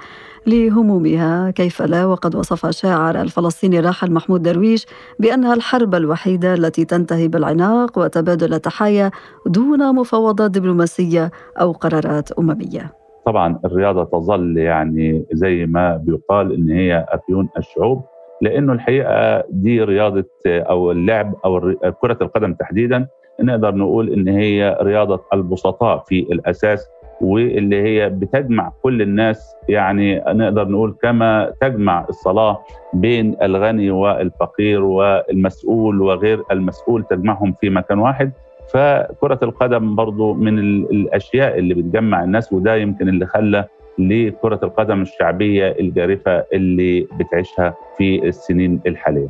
لهمومها. 0.47 1.51
كيف 1.51 1.81
لا؟ 1.81 2.05
وقد 2.05 2.35
وصف 2.35 2.65
الشاعر 2.65 3.21
الفلسطيني 3.21 3.79
الراحل 3.79 4.11
محمود 4.11 4.41
درويش 4.43 4.85
بأنها 5.19 5.53
الحرب 5.53 5.95
الوحيدة 5.95 6.53
التي 6.53 6.85
تنتهي 6.85 7.27
بالعناق 7.27 7.97
وتبادل 7.97 8.53
التحايا 8.53 9.11
دون 9.45 9.95
مفاوضات 9.95 10.51
دبلوماسية 10.51 11.31
أو 11.61 11.71
قرارات 11.71 12.31
أممية. 12.31 12.91
طبعا 13.25 13.59
الرياضة 13.65 14.03
تظل 14.03 14.57
يعني 14.57 15.25
زي 15.31 15.65
ما 15.65 15.97
بيقال 15.97 16.53
إن 16.53 16.69
هي 16.69 17.05
أفيون 17.09 17.49
الشعوب 17.57 18.01
لأنه 18.41 18.73
الحقيقة 18.73 19.43
دي 19.49 19.83
رياضة 19.83 20.25
أو 20.47 20.91
اللعب 20.91 21.33
الر- 21.45 21.89
كرة 22.01 22.17
القدم 22.21 22.53
تحديدا 22.53 23.07
نقدر 23.39 23.75
نقول 23.75 24.09
إن 24.13 24.27
هي 24.27 24.77
رياضة 24.81 25.21
البسطاء 25.33 25.97
في 26.07 26.19
الأساس 26.19 26.87
واللي 27.21 27.81
هي 27.81 28.09
بتجمع 28.09 28.71
كل 28.83 29.01
الناس 29.01 29.55
يعني 29.69 30.23
نقدر 30.27 30.67
نقول 30.67 30.95
كما 31.01 31.53
تجمع 31.61 32.05
الصلاة 32.09 32.59
بين 32.93 33.35
الغني 33.41 33.91
والفقير 33.91 34.83
والمسؤول 34.83 36.01
وغير 36.01 36.43
المسؤول 36.51 37.03
تجمعهم 37.03 37.53
في 37.61 37.69
مكان 37.69 37.99
واحد. 37.99 38.31
فكرة 38.73 39.39
القدم 39.43 39.95
برضو 39.95 40.33
من 40.33 40.59
ال- 40.59 40.91
الأشياء 40.91 41.59
اللي 41.59 41.73
بتجمع 41.73 42.23
الناس 42.23 42.53
وده 42.53 42.75
يمكن 42.75 43.09
اللي 43.09 43.25
خلى 43.25 43.65
لكرة 43.97 44.59
القدم 44.63 45.01
الشعبية 45.01 45.75
الجارفة 45.79 46.43
اللي 46.53 47.07
بتعيشها 47.19 47.73
في 47.97 48.27
السنين 48.27 48.79
الحالية. 48.87 49.27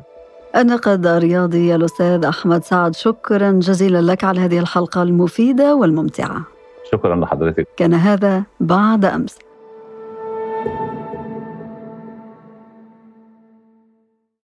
الناقد 0.55 1.07
الرياضي 1.07 1.75
الأستاذ 1.75 2.25
أحمد 2.25 2.63
سعد 2.63 2.95
شكرا 2.95 3.51
جزيلا 3.51 4.01
لك 4.11 4.23
على 4.23 4.39
هذه 4.39 4.59
الحلقة 4.59 5.03
المفيدة 5.03 5.75
والممتعة. 5.75 6.41
شكرا 6.91 7.15
لحضرتك. 7.15 7.67
كان 7.77 7.93
هذا 7.93 8.43
بعد 8.59 9.05
أمس. 9.05 9.37